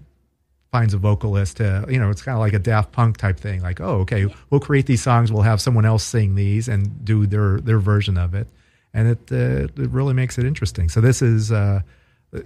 finds 0.71 0.93
a 0.93 0.97
vocalist 0.97 1.57
to 1.57 1.85
you 1.89 1.99
know 1.99 2.09
it's 2.09 2.21
kind 2.21 2.35
of 2.35 2.39
like 2.39 2.53
a 2.53 2.59
Daft 2.59 2.91
Punk 2.91 3.17
type 3.17 3.39
thing. 3.39 3.61
Like, 3.61 3.81
oh, 3.81 3.99
okay, 4.01 4.27
we'll 4.49 4.61
create 4.61 4.85
these 4.85 5.01
songs, 5.01 5.31
we'll 5.31 5.43
have 5.43 5.61
someone 5.61 5.85
else 5.85 6.03
sing 6.03 6.35
these 6.35 6.67
and 6.67 7.03
do 7.03 7.25
their 7.25 7.59
their 7.59 7.79
version 7.79 8.17
of 8.17 8.33
it, 8.33 8.47
and 8.93 9.07
it 9.09 9.19
uh, 9.31 9.81
it 9.81 9.89
really 9.89 10.13
makes 10.13 10.37
it 10.37 10.45
interesting. 10.45 10.89
So 10.89 11.01
this 11.01 11.21
is 11.21 11.51
uh, 11.51 11.81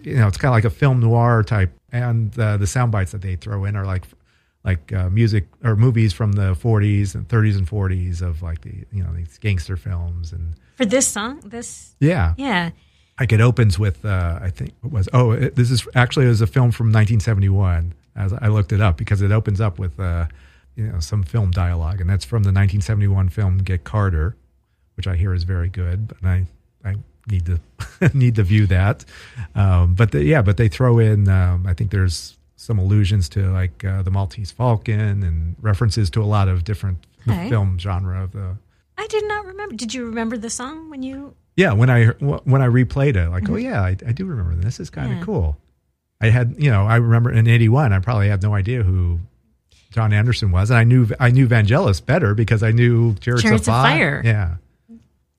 you 0.02 0.16
know 0.16 0.28
it's 0.28 0.38
kind 0.38 0.52
of 0.52 0.56
like 0.56 0.66
a 0.66 0.70
film 0.70 1.00
noir 1.00 1.44
type, 1.44 1.72
and 1.92 2.38
uh, 2.40 2.58
the 2.58 2.68
sound 2.68 2.92
bites 2.92 3.12
that 3.12 3.22
they 3.22 3.36
throw 3.36 3.66
in 3.66 3.76
are 3.76 3.86
like 3.86 4.04
like 4.64 4.94
uh, 4.94 5.10
music 5.10 5.48
or 5.64 5.76
movies 5.76 6.14
from 6.14 6.34
the 6.34 6.54
40s 6.56 7.16
and 7.16 7.28
30s 7.28 7.58
and 7.58 7.68
40s 7.68 8.22
of 8.22 8.42
like 8.42 8.62
the 8.62 8.86
you 8.92 9.04
know 9.04 9.14
these 9.14 9.38
gangster 9.38 9.76
films 9.76 10.32
and 10.32 10.56
For 10.78 10.86
this 10.86 11.08
song, 11.08 11.42
this 11.42 11.96
yeah 12.00 12.34
yeah. 12.38 12.72
like 13.20 13.34
it 13.34 13.42
opens 13.42 13.78
with 13.78 14.06
uh, 14.06 14.40
I 14.42 14.50
think 14.50 14.74
it 14.84 14.92
was 14.92 15.10
oh 15.12 15.32
it, 15.32 15.56
this 15.56 15.70
is 15.70 15.86
actually 15.96 16.28
it 16.28 16.30
was 16.30 16.42
a 16.42 16.48
film 16.48 16.72
from 16.72 16.88
1971 16.88 17.94
as 18.16 18.34
I 18.34 18.48
looked 18.48 18.72
it 18.72 18.82
up 18.82 18.98
because 18.98 19.22
it 19.22 19.32
opens 19.32 19.60
up 19.62 19.80
with 19.80 20.00
uh, 20.00 20.28
you 20.76 20.88
know 20.88 21.00
some 21.00 21.24
film 21.24 21.52
dialogue 21.52 22.02
and 22.02 22.10
that's 22.10 22.26
from 22.26 22.44
the 22.44 22.50
1971 22.50 23.30
film 23.30 23.58
Get 23.60 23.84
Carter, 23.84 24.36
which 24.96 25.08
I 25.08 25.16
hear 25.16 25.34
is 25.34 25.44
very 25.44 25.70
good, 25.70 26.08
but 26.08 26.18
I 26.24 26.46
I 26.86 26.96
need 27.30 27.46
to 27.46 27.60
need 28.14 28.36
to 28.36 28.44
view 28.44 28.68
that. 28.68 29.06
Um, 29.56 29.96
but 29.96 30.12
the, 30.12 30.24
yeah, 30.24 30.42
but 30.42 30.58
they 30.58 30.68
throw 30.68 31.00
in 31.00 31.28
um, 31.30 31.66
I 31.68 31.74
think 31.74 31.92
there's 31.92 32.38
some 32.56 32.80
allusions 32.80 33.28
to 33.30 33.52
like 33.52 33.84
uh, 33.84 34.02
the 34.04 34.12
Maltese 34.12 34.52
Falcon 34.52 35.24
and 35.24 35.56
references 35.62 36.10
to 36.12 36.22
a 36.22 36.26
lot 36.26 36.48
of 36.48 36.64
different 36.64 37.06
Okay. 37.28 37.50
film 37.50 37.80
genre 37.80 38.22
of 38.24 38.32
the 38.34 38.58
I 38.98 39.08
did 39.08 39.26
not 39.28 39.46
remember. 39.46 39.76
Did 39.76 39.94
you 39.94 40.06
remember 40.06 40.38
the 40.38 40.50
song 40.50 40.90
when 40.90 41.04
you? 41.04 41.36
yeah, 41.56 41.72
when 41.72 41.90
I 41.90 42.08
when 42.08 42.62
I 42.62 42.68
replayed 42.68 43.16
it, 43.16 43.30
like, 43.30 43.50
oh 43.50 43.56
yeah, 43.56 43.82
I, 43.82 43.96
I 44.08 44.12
do 44.12 44.26
remember 44.26 44.56
this. 44.56 44.80
Is 44.80 44.90
kind 44.90 45.12
of 45.14 45.18
Yeah. 45.20 45.24
cool. 45.24 45.58
I 46.24 46.30
had, 46.30 46.56
you 46.58 46.72
know, 46.72 46.86
I 46.86 46.96
remember 46.96 47.32
in 47.32 47.48
'81, 47.48 47.92
I 47.94 48.00
probably 48.00 48.30
had 48.30 48.42
no 48.42 48.54
idea 48.56 48.82
who 48.84 49.20
Jon 49.92 50.14
Anderson 50.14 50.52
was, 50.52 50.70
and 50.70 50.80
I 50.80 50.84
knew 50.84 51.08
I 51.20 51.32
knew 51.32 51.48
Vangelis 51.48 52.04
better 52.04 52.34
because 52.34 52.64
I 52.64 52.72
knew 52.72 53.16
Chariots, 53.16 53.44
Chariots 53.44 53.68
of 53.68 53.74
Fire. 53.74 54.22
Fire. 54.22 54.22
Yeah, 54.24 54.56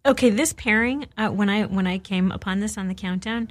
Okay, 0.06 0.30
this 0.30 0.52
pairing. 0.52 1.06
Uh, 1.16 1.30
when 1.30 1.48
I 1.48 1.64
when 1.64 1.86
I 1.86 1.98
came 1.98 2.30
upon 2.30 2.60
this 2.60 2.76
on 2.76 2.88
the 2.88 2.94
countdown, 2.94 3.48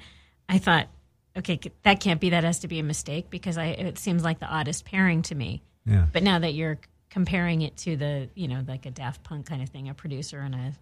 I 0.47 0.59
thought, 0.59 0.87
okay, 1.35 1.59
that 1.81 1.99
can't 1.99 2.21
be. 2.21 2.29
That 2.29 2.43
has 2.43 2.59
to 2.59 2.67
be 2.67 2.79
a 2.79 2.83
mistake 2.83 3.29
because 3.29 3.57
I 3.57 3.67
it 3.67 3.97
seems 3.97 4.23
like 4.23 4.39
the 4.39 4.45
oddest 4.47 4.85
pairing 4.85 5.23
to 5.23 5.35
me. 5.35 5.63
yeah. 5.85 6.05
But 6.11 6.21
now 6.21 6.37
that 6.39 6.53
you're 6.53 6.77
comparing 7.09 7.63
it 7.63 7.77
to 7.77 7.95
the, 7.95 8.29
you 8.35 8.47
know, 8.47 8.63
like 8.67 8.85
a 8.85 8.91
Daft 8.91 9.23
Punk 9.23 9.47
kind 9.47 9.61
of 9.63 9.69
thing, 9.69 9.89
a 9.89 9.93
producer 9.93 10.39
and 10.39 10.53
a. 10.53 10.73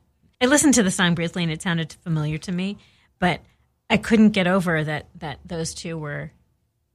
I 0.41 0.47
listened 0.47 0.73
to 0.73 0.83
the 0.83 0.91
song 0.91 1.15
briefly 1.15 1.43
and 1.43 1.51
it 1.51 1.61
sounded 1.61 1.93
familiar 2.03 2.37
to 2.39 2.51
me, 2.51 2.77
but 3.19 3.41
I 3.89 3.97
couldn't 3.97 4.29
get 4.31 4.47
over 4.47 4.83
that 4.83 5.05
that 5.19 5.39
those 5.45 5.73
two 5.73 5.97
were 5.97 6.31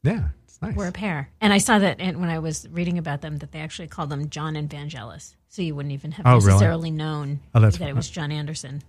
Yeah, 0.02 0.28
it's 0.44 0.60
nice. 0.62 0.76
were 0.76 0.86
a 0.86 0.92
pair. 0.92 1.28
And 1.40 1.52
I 1.52 1.58
saw 1.58 1.78
that 1.78 1.98
when 1.98 2.28
I 2.28 2.38
was 2.38 2.68
reading 2.70 2.98
about 2.98 3.20
them 3.22 3.38
that 3.38 3.52
they 3.52 3.60
actually 3.60 3.88
called 3.88 4.10
them 4.10 4.28
John 4.30 4.56
and 4.56 4.68
Vangelis, 4.68 5.34
so 5.48 5.62
you 5.62 5.74
wouldn't 5.74 5.92
even 5.92 6.12
have 6.12 6.26
Oh, 6.26 6.36
really? 6.36 6.46
necessarily 6.46 6.90
known 6.90 7.40
Oh, 7.54 7.60
that 7.60 7.74
fun. 7.76 7.88
it 7.88 7.96
was 7.96 8.08
Jon 8.08 8.30
Anderson. 8.30 8.82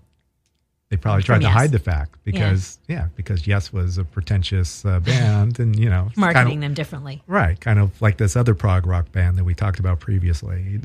They 0.89 0.95
probably 0.95 1.23
tried 1.23 1.39
to 1.39 1.47
Yes. 1.47 1.53
hide 1.53 1.71
the 1.71 1.79
fact 1.79 2.17
because 2.23 2.79
yeah, 2.87 3.07
because 3.17 3.45
Yes 3.45 3.73
was 3.73 3.97
a 3.97 4.05
pretentious 4.05 4.85
uh, 4.85 5.01
band, 5.01 5.59
and 5.59 5.77
you 5.77 5.89
know, 5.89 6.05
it's 6.07 6.15
kind 6.15 6.29
of- 6.29 6.35
Marketing 6.35 6.59
them 6.61 6.73
differently. 6.73 7.23
Right, 7.27 7.59
kind 7.59 7.77
of 7.79 8.01
like 8.01 8.15
this 8.17 8.37
other 8.37 8.53
prog 8.55 8.85
rock 8.87 9.11
band 9.11 9.37
that 9.37 9.43
we 9.43 9.53
talked 9.53 9.79
about 9.79 9.99
previously. 9.99 10.79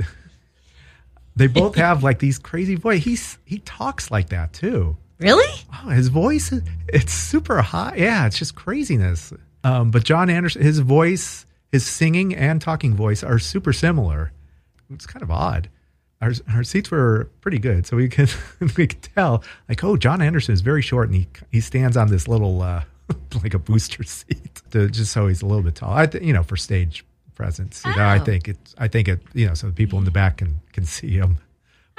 they 1.36 1.46
both 1.46 1.76
have 1.76 2.02
like 2.02 2.18
these 2.18 2.38
crazy 2.38 2.74
voice. 2.74 3.04
He's 3.04 3.38
he 3.44 3.58
talks 3.58 4.10
like 4.10 4.30
that 4.30 4.52
too. 4.52 4.96
Really? 5.20 5.46
Oh, 5.84 5.90
his 5.90 6.08
voice 6.08 6.52
it's 6.88 7.12
super 7.12 7.62
high. 7.62 7.94
Yeah, 7.96 8.26
it's 8.26 8.36
just 8.38 8.56
craziness. 8.56 9.32
Um, 9.64 9.90
but 9.90 10.04
Jon 10.04 10.28
Anderson, 10.30 10.62
his 10.62 10.80
voice, 10.80 11.46
his 11.70 11.86
singing 11.86 12.34
and 12.34 12.60
talking 12.60 12.94
voice 12.94 13.22
are 13.22 13.38
super 13.38 13.72
similar. 13.72 14.32
It's 14.92 15.06
kind 15.06 15.22
of 15.22 15.30
odd. 15.30 15.68
Our, 16.20 16.32
our 16.54 16.62
seats 16.64 16.90
were 16.90 17.30
pretty 17.40 17.58
good, 17.58 17.86
so 17.86 17.96
we 17.96 18.08
could 18.08 18.32
we 18.76 18.86
could 18.86 19.02
tell 19.02 19.42
like, 19.68 19.82
oh, 19.82 19.96
Jon 19.96 20.20
Anderson 20.22 20.52
is 20.54 20.60
very 20.60 20.82
short, 20.82 21.08
and 21.08 21.16
he 21.16 21.28
he 21.50 21.60
stands 21.60 21.96
on 21.96 22.08
this 22.08 22.28
little 22.28 22.62
uh, 22.62 22.84
like 23.42 23.54
a 23.54 23.58
booster 23.58 24.02
seat, 24.04 24.62
to, 24.70 24.88
just 24.88 25.12
so 25.12 25.26
he's 25.26 25.42
a 25.42 25.46
little 25.46 25.62
bit 25.64 25.74
tall. 25.74 25.92
I 25.92 26.06
th- 26.06 26.22
you 26.22 26.32
know 26.32 26.42
for 26.44 26.56
stage 26.56 27.04
presence, 27.34 27.82
you 27.84 27.96
know, 27.96 28.02
I 28.02 28.18
Oh. 28.18 28.24
think 28.24 28.46
it's 28.48 28.74
I 28.78 28.86
think 28.88 29.08
it 29.08 29.20
you 29.34 29.46
know 29.48 29.54
so 29.54 29.66
the 29.68 29.72
people 29.72 29.98
in 29.98 30.04
the 30.04 30.10
back 30.12 30.36
can 30.38 30.60
can 30.72 30.84
see 30.84 31.10
him. 31.12 31.38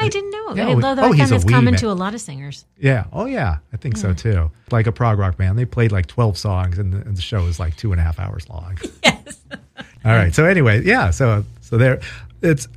I 0.04 0.10
didn't 0.10 0.32
know. 0.32 0.56
Yeah, 0.56 0.64
oh, 0.68 0.68
I 0.68 1.08
he's 1.08 1.18
find 1.18 1.22
a 1.22 1.26
that's 1.34 1.46
wee 1.46 1.54
common 1.54 1.72
man. 1.74 1.80
to 1.80 1.90
a 1.90 1.94
lot 1.94 2.14
of 2.14 2.22
singers. 2.22 2.66
Yeah. 2.78 3.06
Oh, 3.12 3.26
yeah. 3.26 3.58
I 3.72 3.78
think 3.78 3.98
so 3.98 4.14
too. 4.14 4.52
Like 4.72 4.88
a 4.88 4.92
prog 4.92 5.18
rock 5.18 5.38
band, 5.38 5.58
they 5.58 5.66
played 5.66 5.92
like 5.92 6.08
twelve 6.08 6.38
songs, 6.38 6.78
and 6.78 6.94
the, 6.94 6.98
and 6.98 7.18
the 7.18 7.22
show 7.22 7.46
is 7.46 7.60
like 7.60 7.76
two 7.78 7.92
and 7.92 8.00
a 8.00 8.04
half 8.04 8.20
hours 8.20 8.48
long. 8.50 8.78
Yes. 9.04 9.40
All 10.06 10.12
right. 10.12 10.34
So 10.34 10.46
anyway, 10.46 10.84
yeah. 10.84 11.12
So 11.12 11.46
so 11.62 11.78
there, 11.78 12.02
it's 12.42 12.68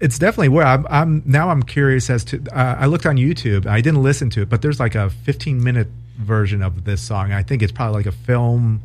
it's 0.00 0.18
definitely 0.18 0.48
where 0.48 0.66
I'm. 0.66 0.86
I'm 0.90 1.22
now. 1.24 1.48
I'm 1.48 1.62
curious 1.62 2.10
as 2.10 2.24
to. 2.26 2.42
Uh, 2.52 2.76
I 2.78 2.86
looked 2.86 3.06
on 3.06 3.16
YouTube. 3.16 3.66
I 3.66 3.80
didn't 3.80 4.02
listen 4.02 4.30
to 4.30 4.42
it, 4.42 4.48
but 4.48 4.60
there's 4.62 4.80
like 4.80 4.96
a 4.96 5.10
15 5.10 5.62
minute 5.62 5.86
version 6.18 6.60
of 6.62 6.84
this 6.84 7.00
song. 7.00 7.32
I 7.32 7.42
think 7.44 7.62
it's 7.62 7.72
probably 7.72 8.00
like 8.00 8.06
a 8.06 8.12
film 8.12 8.82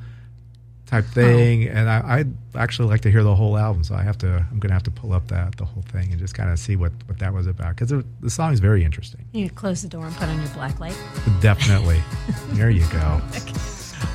type 0.87 1.05
thing, 1.05 1.67
and 1.67 1.89
I, 1.89 2.19
I'd 2.19 2.33
actually 2.55 2.89
like 2.89 3.01
to 3.01 3.11
hear 3.11 3.23
the 3.23 3.35
whole 3.35 3.57
album. 3.57 3.83
So 3.83 3.93
I 3.93 4.01
have 4.01 4.17
to. 4.19 4.45
I'm 4.49 4.59
going 4.59 4.69
to 4.69 4.73
have 4.73 4.83
to 4.83 4.91
pull 4.91 5.13
up 5.13 5.27
that 5.27 5.57
the 5.57 5.65
whole 5.65 5.83
thing 5.83 6.11
and 6.11 6.19
just 6.19 6.33
kind 6.33 6.49
of 6.49 6.57
see 6.57 6.75
what 6.75 6.91
what 7.05 7.19
that 7.19 7.33
was 7.33 7.45
about 7.45 7.75
because 7.75 7.89
the 8.19 8.29
song 8.29 8.53
is 8.53 8.59
very 8.59 8.83
interesting. 8.83 9.25
You 9.33 9.41
need 9.41 9.49
to 9.49 9.55
close 9.55 9.81
the 9.81 9.89
door 9.89 10.05
and 10.05 10.15
put 10.15 10.27
on 10.27 10.39
your 10.39 10.49
black 10.53 10.79
light. 10.79 10.97
Definitely. 11.41 12.01
there 12.53 12.69
you 12.69 12.85
go. 12.91 13.21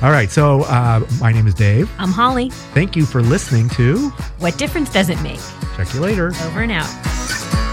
All 0.01 0.11
right. 0.11 0.29
So 0.29 0.63
uh, 0.63 1.05
my 1.19 1.31
name 1.31 1.47
is 1.47 1.53
Dave. 1.53 1.89
I'm 1.99 2.11
Holly. 2.11 2.49
Thank 2.73 2.95
you 2.95 3.05
for 3.05 3.21
listening 3.21 3.69
to 3.69 4.09
What 4.39 4.57
Difference 4.57 4.91
Does 4.91 5.09
It 5.09 5.21
Make? 5.21 5.39
Check 5.77 5.93
you 5.93 6.01
later. 6.01 6.27
Over 6.43 6.61
and 6.61 6.71
out. 6.71 7.72